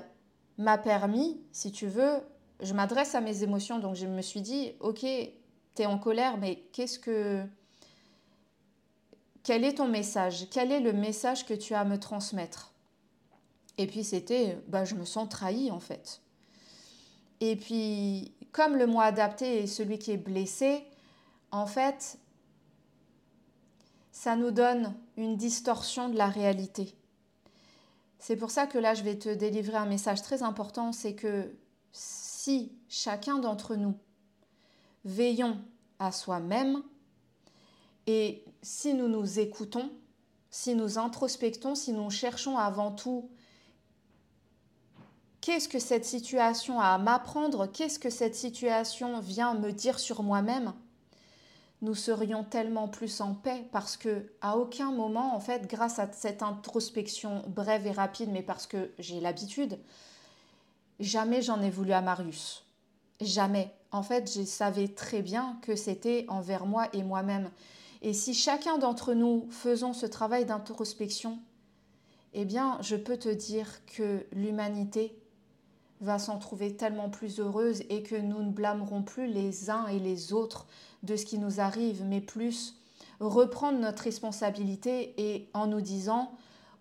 m'a 0.58 0.78
permis, 0.78 1.40
si 1.52 1.72
tu 1.72 1.88
veux, 1.88 2.20
je 2.60 2.74
m'adresse 2.74 3.16
à 3.16 3.22
mes 3.22 3.44
émotions, 3.44 3.80
donc 3.80 3.96
je 3.96 4.06
me 4.06 4.22
suis 4.22 4.42
dit, 4.42 4.74
ok, 4.80 5.00
tu 5.00 5.82
es 5.82 5.86
en 5.86 5.98
colère, 5.98 6.38
mais 6.38 6.64
qu'est-ce 6.74 7.00
que... 7.00 7.44
Quel 9.44 9.64
est 9.64 9.76
ton 9.76 9.88
message? 9.88 10.48
Quel 10.52 10.72
est 10.72 10.80
le 10.80 10.94
message 10.94 11.48
que 11.48 11.56
tu 11.56 11.74
as 11.74 11.80
à 11.80 11.86
me 11.86 11.98
transmettre? 11.98 12.74
Et 13.80 13.88
puis 13.88 14.04
c'était, 14.04 14.60
bah, 14.68 14.86
je 14.86 14.94
me 14.94 15.06
sens 15.06 15.28
trahi 15.30 15.72
en 15.72 15.80
fait. 15.80 16.22
Et 17.40 17.56
puis, 17.56 18.34
comme 18.52 18.76
le 18.76 18.86
moi 18.86 19.06
adapté 19.06 19.64
est 19.64 19.68
celui 19.68 19.98
qui 19.98 20.12
est 20.12 20.18
blessé, 20.18 20.84
en 21.50 21.66
fait, 21.66 22.20
ça 24.12 24.36
nous 24.36 24.52
donne 24.52 24.94
une 25.22 25.38
distorsion 25.38 26.10
de 26.10 26.18
la 26.18 26.28
réalité. 26.28 26.96
C'est 28.20 28.36
pour 28.36 28.52
ça 28.52 28.68
que 28.68 28.78
là, 28.78 28.94
je 28.94 29.04
vais 29.04 29.18
te 29.18 29.30
délivrer 29.30 29.78
un 29.78 29.86
message 29.86 30.22
très 30.22 30.44
important, 30.44 30.92
c'est 30.92 31.16
que 31.16 31.56
si 31.92 32.72
chacun 32.88 33.40
d'entre 33.40 33.76
nous 33.76 33.96
veillons 35.06 35.58
à 36.00 36.12
soi-même 36.12 36.84
et 38.08 38.44
si 38.62 38.94
nous 38.94 39.08
nous 39.08 39.40
écoutons, 39.40 39.92
si 40.50 40.76
nous 40.76 40.98
introspectons, 40.98 41.76
si 41.76 41.94
nous 41.94 42.10
cherchons 42.10 42.58
avant 42.58 42.92
tout 42.92 43.30
qu'est-ce 45.42 45.68
que 45.68 45.80
cette 45.80 46.06
situation 46.06 46.80
a 46.80 46.90
à 46.90 46.98
m'apprendre, 46.98 47.68
qu'est-ce 47.68 48.00
que 48.00 48.10
cette 48.10 48.36
situation 48.36 49.20
vient 49.20 49.56
me 49.56 49.72
dire 49.72 50.00
sur 50.00 50.24
moi-même, 50.24 50.74
nous 51.82 51.96
serions 51.96 52.44
tellement 52.44 52.88
plus 52.88 53.22
en 53.22 53.34
paix 53.34 53.66
parce 53.72 53.98
que 53.98 54.32
à 54.42 54.58
aucun 54.58 54.92
moment 54.92 55.36
en 55.36 55.40
fait 55.40 55.68
grâce 55.68 56.00
à 56.00 56.12
cette 56.12 56.44
introspection 56.44 57.44
brève 57.48 57.88
et 57.88 57.92
rapide 57.92 58.30
mais 58.32 58.44
parce 58.44 58.68
que 58.68 58.92
j'ai 59.00 59.20
l'habitude 59.20 59.80
jamais 61.00 61.42
j'en 61.42 61.62
ai 61.62 61.70
voulu 61.70 61.92
à 61.92 62.02
Marius 62.02 62.64
Jamais. 63.22 63.72
En 63.92 64.02
fait, 64.02 64.32
je 64.36 64.44
savais 64.44 64.88
très 64.88 65.22
bien 65.22 65.60
que 65.62 65.76
c'était 65.76 66.26
envers 66.28 66.66
moi 66.66 66.88
et 66.94 67.04
moi-même. 67.04 67.52
Et 68.02 68.14
si 68.14 68.34
chacun 68.34 68.80
d'entre 68.80 69.14
nous 69.14 69.48
faisons 69.52 69.94
ce 69.94 70.08
travail 70.08 70.46
d'introspection, 70.46 71.38
eh 72.34 72.46
bien, 72.46 72.80
je 72.82 72.96
peux 72.96 73.18
te 73.18 73.30
dire 73.30 73.86
que 73.86 74.26
l'humanité 74.32 75.16
va 76.00 76.18
s'en 76.18 76.40
trouver 76.40 76.76
tellement 76.76 77.12
plus 77.12 77.40
heureuse 77.40 77.84
et 77.90 78.02
que 78.02 78.16
nous 78.16 78.42
ne 78.42 78.50
blâmerons 78.50 79.04
plus 79.04 79.28
les 79.28 79.70
uns 79.70 79.86
et 79.86 80.00
les 80.00 80.34
autres 80.34 80.66
de 81.04 81.16
ce 81.16 81.26
qui 81.26 81.38
nous 81.38 81.60
arrive, 81.60 82.04
mais 82.04 82.22
plus 82.22 82.76
reprendre 83.20 83.80
notre 83.80 84.04
responsabilité 84.04 85.14
et 85.18 85.50
en 85.54 85.68
nous 85.68 85.82
disant, 85.82 86.32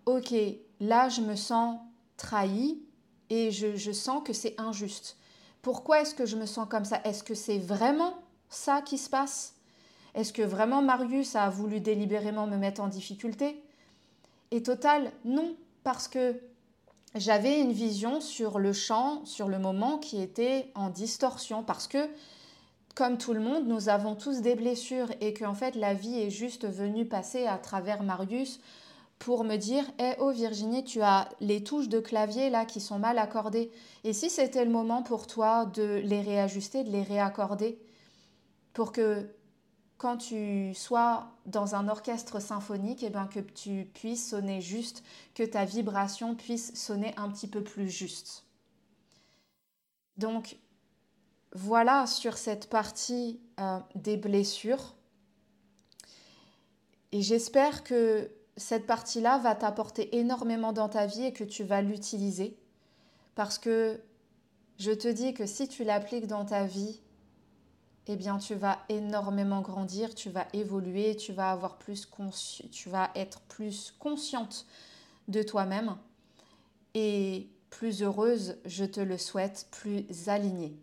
OK, 0.05 0.33
là, 0.79 1.09
je 1.09 1.21
me 1.21 1.35
sens 1.35 1.79
trahi 2.17 2.81
et 3.29 3.51
je, 3.51 3.75
je 3.75 3.91
sens 3.91 4.21
que 4.23 4.33
c'est 4.33 4.59
injuste. 4.59 5.17
Pourquoi 5.61 6.01
est-ce 6.01 6.15
que 6.15 6.25
je 6.25 6.35
me 6.35 6.45
sens 6.45 6.67
comme 6.67 6.85
ça? 6.85 6.99
Est-ce 7.03 7.23
que 7.23 7.35
c'est 7.35 7.59
vraiment 7.59 8.15
ça 8.49 8.81
qui 8.81 8.97
se 8.97 9.09
passe? 9.09 9.55
Est-ce 10.15 10.33
que 10.33 10.41
vraiment 10.41 10.81
Marius 10.81 11.35
a 11.35 11.49
voulu 11.49 11.79
délibérément 11.79 12.47
me 12.47 12.57
mettre 12.57 12.81
en 12.81 12.87
difficulté? 12.87 13.63
Et 14.49 14.63
total, 14.63 15.11
non, 15.23 15.55
parce 15.83 16.07
que 16.07 16.41
j'avais 17.15 17.61
une 17.61 17.71
vision 17.71 18.19
sur 18.19 18.59
le 18.59 18.73
champ, 18.73 19.23
sur 19.25 19.47
le 19.47 19.59
moment 19.59 19.97
qui 19.99 20.21
était 20.21 20.71
en 20.75 20.89
distorsion, 20.89 21.63
parce 21.63 21.87
que 21.87 22.09
comme 22.95 23.17
tout 23.17 23.33
le 23.33 23.39
monde, 23.39 23.67
nous 23.67 23.89
avons 23.89 24.15
tous 24.15 24.41
des 24.41 24.55
blessures 24.55 25.09
et 25.21 25.33
qu'en 25.33 25.53
fait 25.53 25.75
la 25.75 25.93
vie 25.93 26.19
est 26.19 26.29
juste 26.29 26.67
venue 26.67 27.05
passer 27.05 27.47
à 27.47 27.57
travers 27.57 28.03
Marius 28.03 28.59
pour 29.19 29.43
me 29.43 29.55
dire 29.55 29.85
Eh 29.99 30.13
oh 30.19 30.31
Virginie, 30.31 30.83
tu 30.83 31.01
as 31.01 31.29
les 31.39 31.63
touches 31.63 31.89
de 31.89 31.99
clavier 31.99 32.49
là 32.49 32.65
qui 32.65 32.81
sont 32.81 32.99
mal 32.99 33.19
accordées. 33.19 33.71
Et 34.03 34.13
si 34.13 34.29
c'était 34.29 34.65
le 34.65 34.71
moment 34.71 35.03
pour 35.03 35.27
toi 35.27 35.65
de 35.65 36.01
les 36.03 36.21
réajuster, 36.21 36.83
de 36.83 36.89
les 36.89 37.03
réaccorder, 37.03 37.79
pour 38.73 38.91
que 38.91 39.29
quand 39.97 40.17
tu 40.17 40.73
sois 40.73 41.27
dans 41.45 41.75
un 41.75 41.87
orchestre 41.87 42.41
symphonique, 42.41 43.03
et 43.03 43.07
eh 43.07 43.09
ben, 43.11 43.27
que 43.27 43.39
tu 43.39 43.87
puisses 43.93 44.31
sonner 44.31 44.59
juste, 44.59 45.03
que 45.35 45.43
ta 45.43 45.65
vibration 45.65 46.33
puisse 46.33 46.73
sonner 46.73 47.13
un 47.17 47.29
petit 47.29 47.47
peu 47.47 47.63
plus 47.63 47.89
juste. 47.89 48.45
Donc 50.17 50.57
voilà 51.53 52.07
sur 52.07 52.37
cette 52.37 52.69
partie 52.69 53.39
euh, 53.59 53.79
des 53.95 54.17
blessures. 54.17 54.95
Et 57.11 57.21
j'espère 57.21 57.83
que 57.83 58.31
cette 58.57 58.87
partie-là 58.87 59.37
va 59.39 59.55
t'apporter 59.55 60.17
énormément 60.17 60.71
dans 60.71 60.89
ta 60.89 61.05
vie 61.05 61.25
et 61.25 61.33
que 61.33 61.43
tu 61.43 61.63
vas 61.63 61.81
l'utiliser. 61.81 62.57
Parce 63.35 63.57
que 63.57 63.99
je 64.77 64.91
te 64.91 65.07
dis 65.07 65.33
que 65.33 65.45
si 65.45 65.67
tu 65.67 65.83
l'appliques 65.83 66.27
dans 66.27 66.45
ta 66.45 66.65
vie, 66.65 67.01
eh 68.07 68.15
bien 68.15 68.37
tu 68.37 68.55
vas 68.55 68.79
énormément 68.89 69.61
grandir, 69.61 70.15
tu 70.15 70.29
vas 70.29 70.47
évoluer, 70.53 71.15
tu 71.15 71.33
vas 71.33 71.51
avoir 71.51 71.77
plus 71.77 72.09
tu 72.71 72.89
vas 72.89 73.11
être 73.15 73.41
plus 73.41 73.93
consciente 73.99 74.65
de 75.27 75.43
toi-même 75.43 75.97
et 76.93 77.49
plus 77.69 78.03
heureuse, 78.03 78.57
je 78.65 78.85
te 78.85 78.99
le 78.99 79.17
souhaite, 79.17 79.67
plus 79.71 80.05
alignée. 80.27 80.75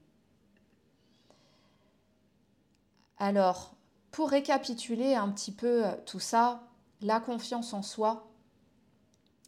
Alors, 3.18 3.74
pour 4.12 4.30
récapituler 4.30 5.14
un 5.14 5.28
petit 5.30 5.52
peu 5.52 5.84
tout 6.06 6.20
ça, 6.20 6.62
la 7.00 7.20
confiance 7.20 7.72
en 7.72 7.82
soi 7.82 8.28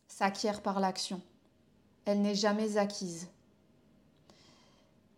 s'acquiert 0.09 0.61
par 0.61 0.81
l'action. 0.81 1.21
Elle 2.05 2.21
n'est 2.23 2.35
jamais 2.35 2.77
acquise. 2.77 3.29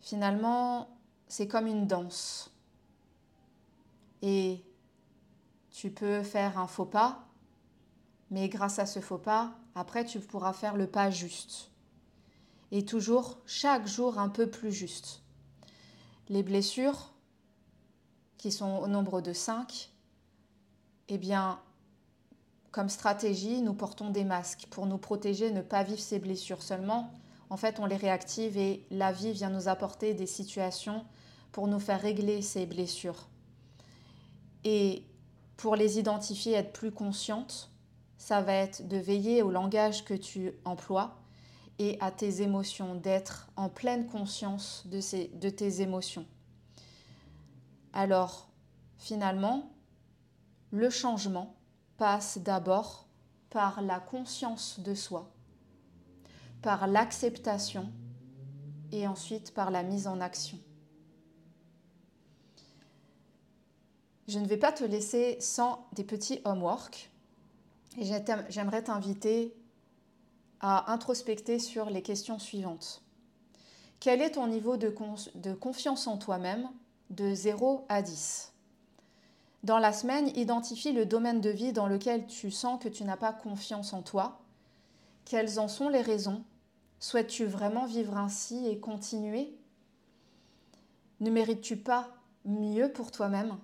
Finalement, 0.01 0.89
c'est 1.29 1.49
comme 1.49 1.67
une 1.67 1.87
danse. 1.87 2.51
Et 4.21 4.63
tu 5.71 5.91
peux 5.91 6.23
faire 6.23 6.59
un 6.59 6.67
faux 6.67 6.85
pas, 6.85 7.25
mais 8.31 8.49
grâce 8.49 8.79
à 8.79 8.87
ce 8.87 9.01
faux 9.01 9.19
pas, 9.19 9.53
après 9.75 10.05
tu 10.05 10.21
pourras 10.21 10.53
faire 10.53 10.77
le 10.77 10.87
pas 10.87 11.11
juste. 11.11 11.71
Et 12.71 12.85
toujours, 12.85 13.39
chaque 13.47 13.87
jour, 13.87 14.19
un 14.19 14.29
peu 14.29 14.49
plus 14.49 14.73
juste. 14.73 15.23
Les 16.29 16.43
blessures, 16.43 17.12
qui 18.43 18.51
sont 18.51 18.79
au 18.79 18.89
nombre 18.89 19.21
de 19.21 19.33
cinq, 19.33 19.91
eh 21.07 21.17
bien, 21.17 21.61
comme 22.73 22.89
stratégie, 22.89 23.63
nous 23.63 23.73
portons 23.73 24.11
des 24.11 24.25
masques 24.25 24.67
pour 24.69 24.87
nous 24.87 24.99
protéger, 24.99 25.53
ne 25.53 25.61
pas 25.61 25.85
vivre 25.85 26.01
ces 26.01 26.19
blessures 26.19 26.61
seulement. 26.61 27.13
En 27.51 27.57
fait, 27.57 27.79
on 27.79 27.87
les 27.87 27.95
réactive 27.95 28.59
et 28.59 28.85
la 28.91 29.13
vie 29.13 29.31
vient 29.31 29.49
nous 29.49 29.69
apporter 29.69 30.13
des 30.15 30.27
situations 30.27 31.05
pour 31.53 31.69
nous 31.69 31.79
faire 31.79 32.01
régler 32.01 32.43
ces 32.43 32.67
blessures. 32.67 33.29
Et 34.65 35.05
pour 35.57 35.77
les 35.77 36.01
identifier, 36.01 36.55
être 36.55 36.73
plus 36.73 36.91
consciente, 36.91 37.71
ça 38.19 38.41
va 38.41 38.55
être 38.55 38.89
de 38.89 38.97
veiller 38.97 39.43
au 39.43 39.53
langage 39.53 40.05
que 40.05 40.15
tu 40.15 40.51
emploies 40.65 41.15
et 41.79 41.97
à 42.01 42.11
tes 42.11 42.43
émotions, 42.43 42.97
d'être 42.97 43.53
en 43.55 43.69
pleine 43.69 44.09
conscience 44.09 44.83
de, 44.87 45.01
ces, 45.01 45.29
de 45.29 45.49
tes 45.49 45.81
émotions. 45.81 46.27
Alors, 47.93 48.49
finalement, 48.97 49.71
le 50.71 50.89
changement, 50.91 51.57
passe 51.99 52.39
d'abord 52.39 53.07
par 53.51 53.83
la 53.83 54.01
conscience 54.01 54.81
de 54.81 54.95
soi, 54.95 55.31
par 56.63 56.87
l'acceptation 56.87 57.93
et 58.91 59.07
ensuite 59.07 59.55
par 59.55 59.71
la 59.71 59.83
mise 59.83 60.07
en 60.07 60.21
action. 60.21 60.59
Je 64.27 64.39
ne 64.39 64.47
vais 64.47 64.57
pas 64.57 64.73
te 64.73 64.83
laisser 64.83 65.37
sans 65.41 65.87
des 65.93 66.05
petits 66.05 66.41
homework 66.45 67.11
et 67.99 68.05
j'aimerais 68.49 68.83
t'inviter 68.83 69.55
à 70.61 70.91
introspecter 70.93 71.59
sur 71.59 71.91
les 71.91 72.03
questions 72.03 72.39
suivantes. 72.39 73.03
Quel 74.01 74.23
est 74.23 74.33
ton 74.33 74.47
niveau 74.47 74.77
de, 74.77 74.95
de 75.35 75.55
confiance 75.55 76.07
en 76.07 76.17
toi-même 76.17 76.69
de 77.13 77.35
0 77.35 77.85
à 77.89 78.03
10 78.03 78.53
dans 79.63 79.79
la 79.79 79.93
semaine, 79.93 80.29
identifie 80.37 80.93
le 80.93 81.07
domaine 81.07 81.41
de 81.41 81.51
vie 81.51 81.73
dans 81.73 81.87
lequel 81.87 82.27
tu 82.27 82.51
sens 82.51 82.83
que 82.83 82.89
tu 82.89 83.05
n'as 83.05 83.17
pas 83.17 83.33
confiance 83.33 83.93
en 83.93 84.03
toi. 84.03 84.41
Quelles 85.25 85.61
en 85.61 85.69
sont 85.69 85.89
les 85.89 86.01
raisons? 86.01 86.43
Souhaites-tu 86.99 87.45
vraiment 87.45 87.87
vivre 87.87 88.17
ainsi 88.17 88.67
et 88.67 88.81
continuer? 88.81 89.57
Ne 91.21 91.31
mérites-tu 91.31 91.77
pas 91.77 92.09
mieux 92.45 92.91
pour 92.93 93.13
toi-même? 93.13 93.57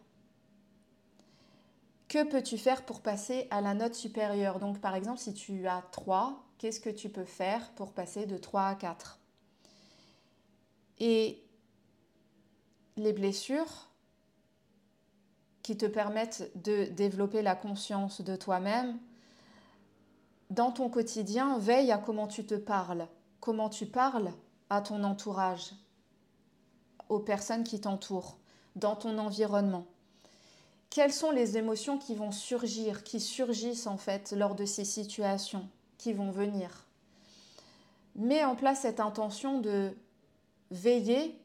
Que 2.07 2.23
peux-tu 2.23 2.59
faire 2.59 2.85
pour 2.85 3.01
passer 3.01 3.49
à 3.51 3.61
la 3.61 3.75
note 3.75 3.95
supérieure? 3.95 4.61
Donc 4.61 4.79
par 4.79 4.95
exemple, 4.95 5.19
si 5.19 5.35
tu 5.35 5.67
as 5.67 5.83
3, 5.91 6.45
qu'est-ce 6.59 6.81
que 6.81 6.91
tu 6.91 7.09
peux 7.09 7.25
faire 7.25 7.73
pour 7.73 7.93
passer 7.93 8.25
de 8.25 8.39
3 8.39 8.63
à 8.63 8.75
4 8.77 9.19
Et 11.01 11.43
les 12.99 13.13
blessures, 13.13 13.89
qui 15.63 15.77
te 15.77 15.87
permettent 15.87 16.51
de 16.55 16.85
développer 16.87 17.43
la 17.43 17.55
conscience 17.55 18.21
de 18.23 18.37
toi-même. 18.37 18.99
Dans 20.51 20.73
ton 20.73 20.89
quotidien, 20.89 21.59
veille 21.59 21.93
à 21.93 21.99
comment 21.99 22.27
tu 22.27 22.47
te 22.47 22.55
parles, 22.55 23.07
comment 23.41 23.69
tu 23.69 23.85
parles 23.85 24.33
à 24.71 24.81
ton 24.81 25.05
entourage, 25.05 25.73
aux 27.09 27.21
personnes 27.21 27.65
qui 27.65 27.81
t'entourent, 27.81 28.39
dans 28.77 28.97
ton 28.97 29.19
environnement. 29.19 29.87
Quelles 30.91 31.13
sont 31.13 31.31
les 31.31 31.59
émotions 31.59 31.99
qui 31.99 32.15
vont 32.15 32.33
surgir, 32.33 33.05
qui 33.05 33.21
surgissent 33.21 33.87
en 33.87 33.99
fait 33.99 34.33
lors 34.33 34.55
de 34.55 34.65
ces 34.65 34.87
situations, 34.87 35.69
qui 35.99 36.15
vont 36.15 36.31
venir? 36.31 36.87
Mets 38.17 38.45
en 38.45 38.57
place 38.57 38.81
cette 38.81 39.01
intention 39.01 39.61
de 39.61 39.93
veiller 40.71 41.38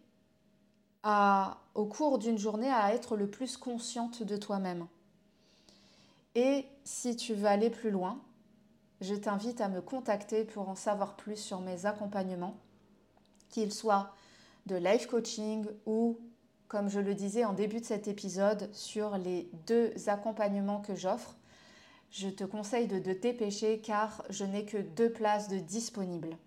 à 1.03 1.57
au 1.75 1.85
cours 1.85 2.19
d'une 2.19 2.37
journée 2.37 2.69
à 2.69 2.93
être 2.93 3.15
le 3.15 3.27
plus 3.27 3.57
consciente 3.57 4.23
de 4.23 4.37
toi-même. 4.37 4.87
Et 6.35 6.65
si 6.83 7.15
tu 7.15 7.33
veux 7.33 7.47
aller 7.47 7.69
plus 7.69 7.91
loin, 7.91 8.19
je 9.01 9.15
t'invite 9.15 9.61
à 9.61 9.69
me 9.69 9.81
contacter 9.81 10.45
pour 10.45 10.69
en 10.69 10.75
savoir 10.75 11.15
plus 11.15 11.37
sur 11.37 11.59
mes 11.61 11.85
accompagnements, 11.85 12.57
qu'ils 13.49 13.73
soient 13.73 14.15
de 14.65 14.75
life 14.75 15.07
coaching 15.07 15.65
ou, 15.85 16.17
comme 16.67 16.89
je 16.89 16.99
le 16.99 17.13
disais 17.13 17.45
en 17.45 17.53
début 17.53 17.81
de 17.81 17.85
cet 17.85 18.07
épisode, 18.07 18.69
sur 18.73 19.17
les 19.17 19.49
deux 19.67 19.93
accompagnements 20.07 20.81
que 20.81 20.95
j'offre. 20.95 21.35
Je 22.11 22.29
te 22.29 22.43
conseille 22.43 22.87
de 22.87 22.99
te 22.99 23.09
dépêcher 23.09 23.79
car 23.79 24.23
je 24.29 24.45
n'ai 24.45 24.65
que 24.65 24.77
deux 24.77 25.11
places 25.11 25.49
de 25.49 25.57
disponibles. 25.57 26.37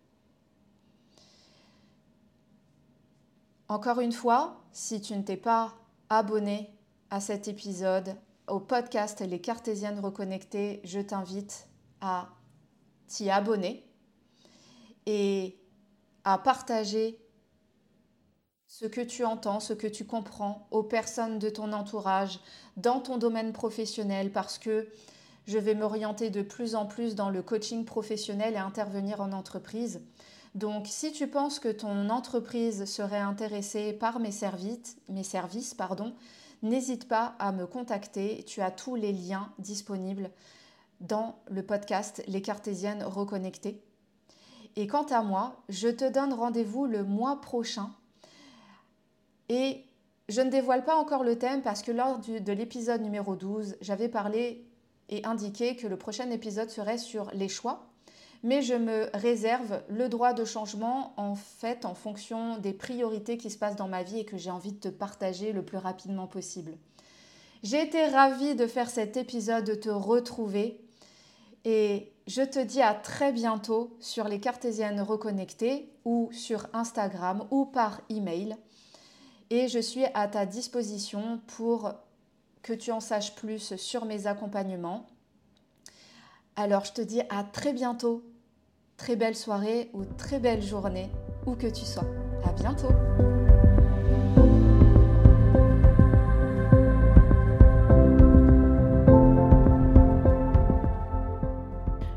Encore 3.68 3.98
une 3.98 4.12
fois, 4.12 4.62
si 4.70 5.00
tu 5.00 5.16
ne 5.16 5.22
t'es 5.22 5.36
pas 5.36 5.74
abonné 6.08 6.72
à 7.10 7.20
cet 7.20 7.48
épisode, 7.48 8.14
au 8.46 8.60
podcast 8.60 9.20
Les 9.20 9.40
Cartésiennes 9.40 9.98
Reconnectées, 9.98 10.80
je 10.84 11.00
t'invite 11.00 11.66
à 12.00 12.28
t'y 13.08 13.28
abonner 13.28 13.84
et 15.06 15.58
à 16.22 16.38
partager 16.38 17.20
ce 18.68 18.86
que 18.86 19.00
tu 19.00 19.24
entends, 19.24 19.58
ce 19.58 19.72
que 19.72 19.88
tu 19.88 20.04
comprends 20.04 20.68
aux 20.70 20.84
personnes 20.84 21.40
de 21.40 21.48
ton 21.48 21.72
entourage, 21.72 22.38
dans 22.76 23.00
ton 23.00 23.18
domaine 23.18 23.52
professionnel, 23.52 24.30
parce 24.30 24.58
que 24.58 24.88
je 25.48 25.58
vais 25.58 25.74
m'orienter 25.74 26.30
de 26.30 26.42
plus 26.42 26.76
en 26.76 26.86
plus 26.86 27.16
dans 27.16 27.30
le 27.30 27.42
coaching 27.42 27.84
professionnel 27.84 28.54
et 28.54 28.58
intervenir 28.58 29.20
en 29.20 29.32
entreprise. 29.32 30.02
Donc 30.56 30.86
si 30.86 31.12
tu 31.12 31.26
penses 31.26 31.58
que 31.58 31.68
ton 31.68 32.08
entreprise 32.08 32.86
serait 32.86 33.18
intéressée 33.18 33.92
par 33.92 34.18
mes 34.20 34.30
services, 34.30 34.96
n'hésite 36.62 37.08
pas 37.08 37.36
à 37.38 37.52
me 37.52 37.66
contacter. 37.66 38.42
Tu 38.46 38.62
as 38.62 38.70
tous 38.70 38.94
les 38.94 39.12
liens 39.12 39.52
disponibles 39.58 40.30
dans 41.02 41.38
le 41.50 41.62
podcast 41.62 42.24
Les 42.26 42.40
Cartésiennes 42.40 43.02
reconnectées. 43.02 43.82
Et 44.76 44.86
quant 44.86 45.04
à 45.04 45.20
moi, 45.20 45.62
je 45.68 45.88
te 45.88 46.10
donne 46.10 46.32
rendez-vous 46.32 46.86
le 46.86 47.04
mois 47.04 47.42
prochain. 47.42 47.90
Et 49.50 49.84
je 50.30 50.40
ne 50.40 50.48
dévoile 50.48 50.84
pas 50.84 50.96
encore 50.96 51.22
le 51.22 51.38
thème 51.38 51.60
parce 51.60 51.82
que 51.82 51.92
lors 51.92 52.18
de 52.18 52.52
l'épisode 52.52 53.02
numéro 53.02 53.36
12, 53.36 53.76
j'avais 53.82 54.08
parlé 54.08 54.66
et 55.10 55.22
indiqué 55.26 55.76
que 55.76 55.86
le 55.86 55.98
prochain 55.98 56.30
épisode 56.30 56.70
serait 56.70 56.96
sur 56.96 57.30
les 57.34 57.50
choix. 57.50 57.90
Mais 58.42 58.62
je 58.62 58.74
me 58.74 59.08
réserve 59.14 59.82
le 59.88 60.08
droit 60.08 60.32
de 60.32 60.44
changement 60.44 61.14
en 61.16 61.34
fait 61.34 61.84
en 61.84 61.94
fonction 61.94 62.58
des 62.58 62.72
priorités 62.72 63.36
qui 63.36 63.50
se 63.50 63.58
passent 63.58 63.76
dans 63.76 63.88
ma 63.88 64.02
vie 64.02 64.20
et 64.20 64.24
que 64.24 64.36
j'ai 64.36 64.50
envie 64.50 64.72
de 64.72 64.78
te 64.78 64.88
partager 64.88 65.52
le 65.52 65.64
plus 65.64 65.78
rapidement 65.78 66.26
possible. 66.26 66.72
J'ai 67.62 67.82
été 67.82 68.06
ravie 68.06 68.54
de 68.54 68.66
faire 68.66 68.90
cet 68.90 69.16
épisode, 69.16 69.64
de 69.64 69.74
te 69.74 69.88
retrouver 69.88 70.80
et 71.64 72.12
je 72.26 72.42
te 72.42 72.58
dis 72.58 72.82
à 72.82 72.94
très 72.94 73.32
bientôt 73.32 73.96
sur 74.00 74.28
les 74.28 74.40
Cartésiennes 74.40 75.00
reconnectées 75.00 75.90
ou 76.04 76.28
sur 76.32 76.68
Instagram 76.72 77.46
ou 77.50 77.66
par 77.66 78.00
email. 78.08 78.56
Et 79.50 79.68
je 79.68 79.78
suis 79.78 80.04
à 80.14 80.28
ta 80.28 80.46
disposition 80.46 81.40
pour 81.56 81.92
que 82.62 82.72
tu 82.72 82.90
en 82.90 83.00
saches 83.00 83.34
plus 83.34 83.76
sur 83.76 84.04
mes 84.04 84.26
accompagnements. 84.26 85.06
Alors 86.58 86.86
je 86.86 86.92
te 86.92 87.02
dis 87.02 87.20
à 87.28 87.44
très 87.44 87.74
bientôt. 87.74 88.24
Très 88.96 89.14
belle 89.14 89.36
soirée 89.36 89.90
ou 89.92 90.04
très 90.16 90.40
belle 90.40 90.62
journée, 90.62 91.10
où 91.44 91.54
que 91.54 91.66
tu 91.66 91.84
sois. 91.84 92.06
À 92.46 92.52
bientôt. 92.52 92.88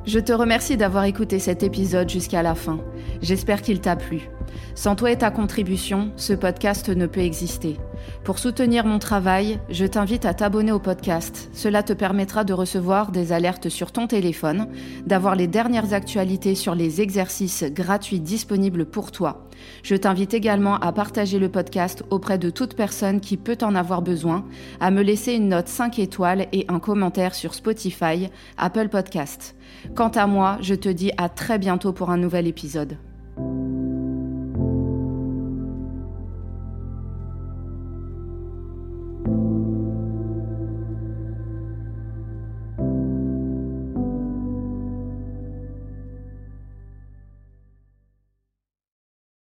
Je 0.05 0.19
te 0.19 0.31
remercie 0.31 0.77
d'avoir 0.77 1.03
écouté 1.03 1.37
cet 1.39 1.61
épisode 1.61 2.09
jusqu'à 2.09 2.41
la 2.41 2.55
fin. 2.55 2.79
J'espère 3.21 3.61
qu'il 3.61 3.81
t'a 3.81 3.97
plu. 3.97 4.29
Sans 4.75 4.95
toi 4.95 5.11
et 5.11 5.17
ta 5.17 5.31
contribution, 5.31 6.11
ce 6.15 6.33
podcast 6.33 6.89
ne 6.89 7.05
peut 7.05 7.21
exister. 7.21 7.77
Pour 8.23 8.39
soutenir 8.39 8.85
mon 8.85 8.99
travail, 8.99 9.59
je 9.69 9.85
t'invite 9.85 10.25
à 10.25 10.33
t'abonner 10.33 10.71
au 10.71 10.79
podcast. 10.79 11.49
Cela 11.53 11.83
te 11.83 11.93
permettra 11.93 12.43
de 12.43 12.53
recevoir 12.53 13.11
des 13.11 13.31
alertes 13.33 13.69
sur 13.69 13.91
ton 13.91 14.07
téléphone, 14.07 14.67
d'avoir 15.05 15.35
les 15.35 15.47
dernières 15.47 15.93
actualités 15.93 16.55
sur 16.55 16.75
les 16.75 17.01
exercices 17.01 17.63
gratuits 17.63 18.19
disponibles 18.19 18.85
pour 18.85 19.11
toi. 19.11 19.49
Je 19.83 19.95
t'invite 19.95 20.33
également 20.33 20.75
à 20.77 20.91
partager 20.91 21.39
le 21.39 21.49
podcast 21.49 22.03
auprès 22.09 22.37
de 22.37 22.49
toute 22.49 22.75
personne 22.75 23.19
qui 23.19 23.37
peut 23.37 23.57
en 23.61 23.75
avoir 23.75 24.01
besoin, 24.01 24.45
à 24.79 24.91
me 24.91 25.01
laisser 25.01 25.33
une 25.33 25.49
note 25.49 25.67
5 25.67 25.99
étoiles 25.99 26.47
et 26.53 26.65
un 26.69 26.79
commentaire 26.79 27.35
sur 27.35 27.53
Spotify, 27.53 28.29
Apple 28.57 28.89
Podcast. 28.89 29.55
Quant 29.95 30.09
à 30.09 30.27
moi, 30.27 30.57
je 30.61 30.75
te 30.75 30.89
dis 30.89 31.11
à 31.17 31.29
très 31.29 31.59
bientôt 31.59 31.93
pour 31.93 32.09
un 32.09 32.17
nouvel 32.17 32.47
épisode. 32.47 32.97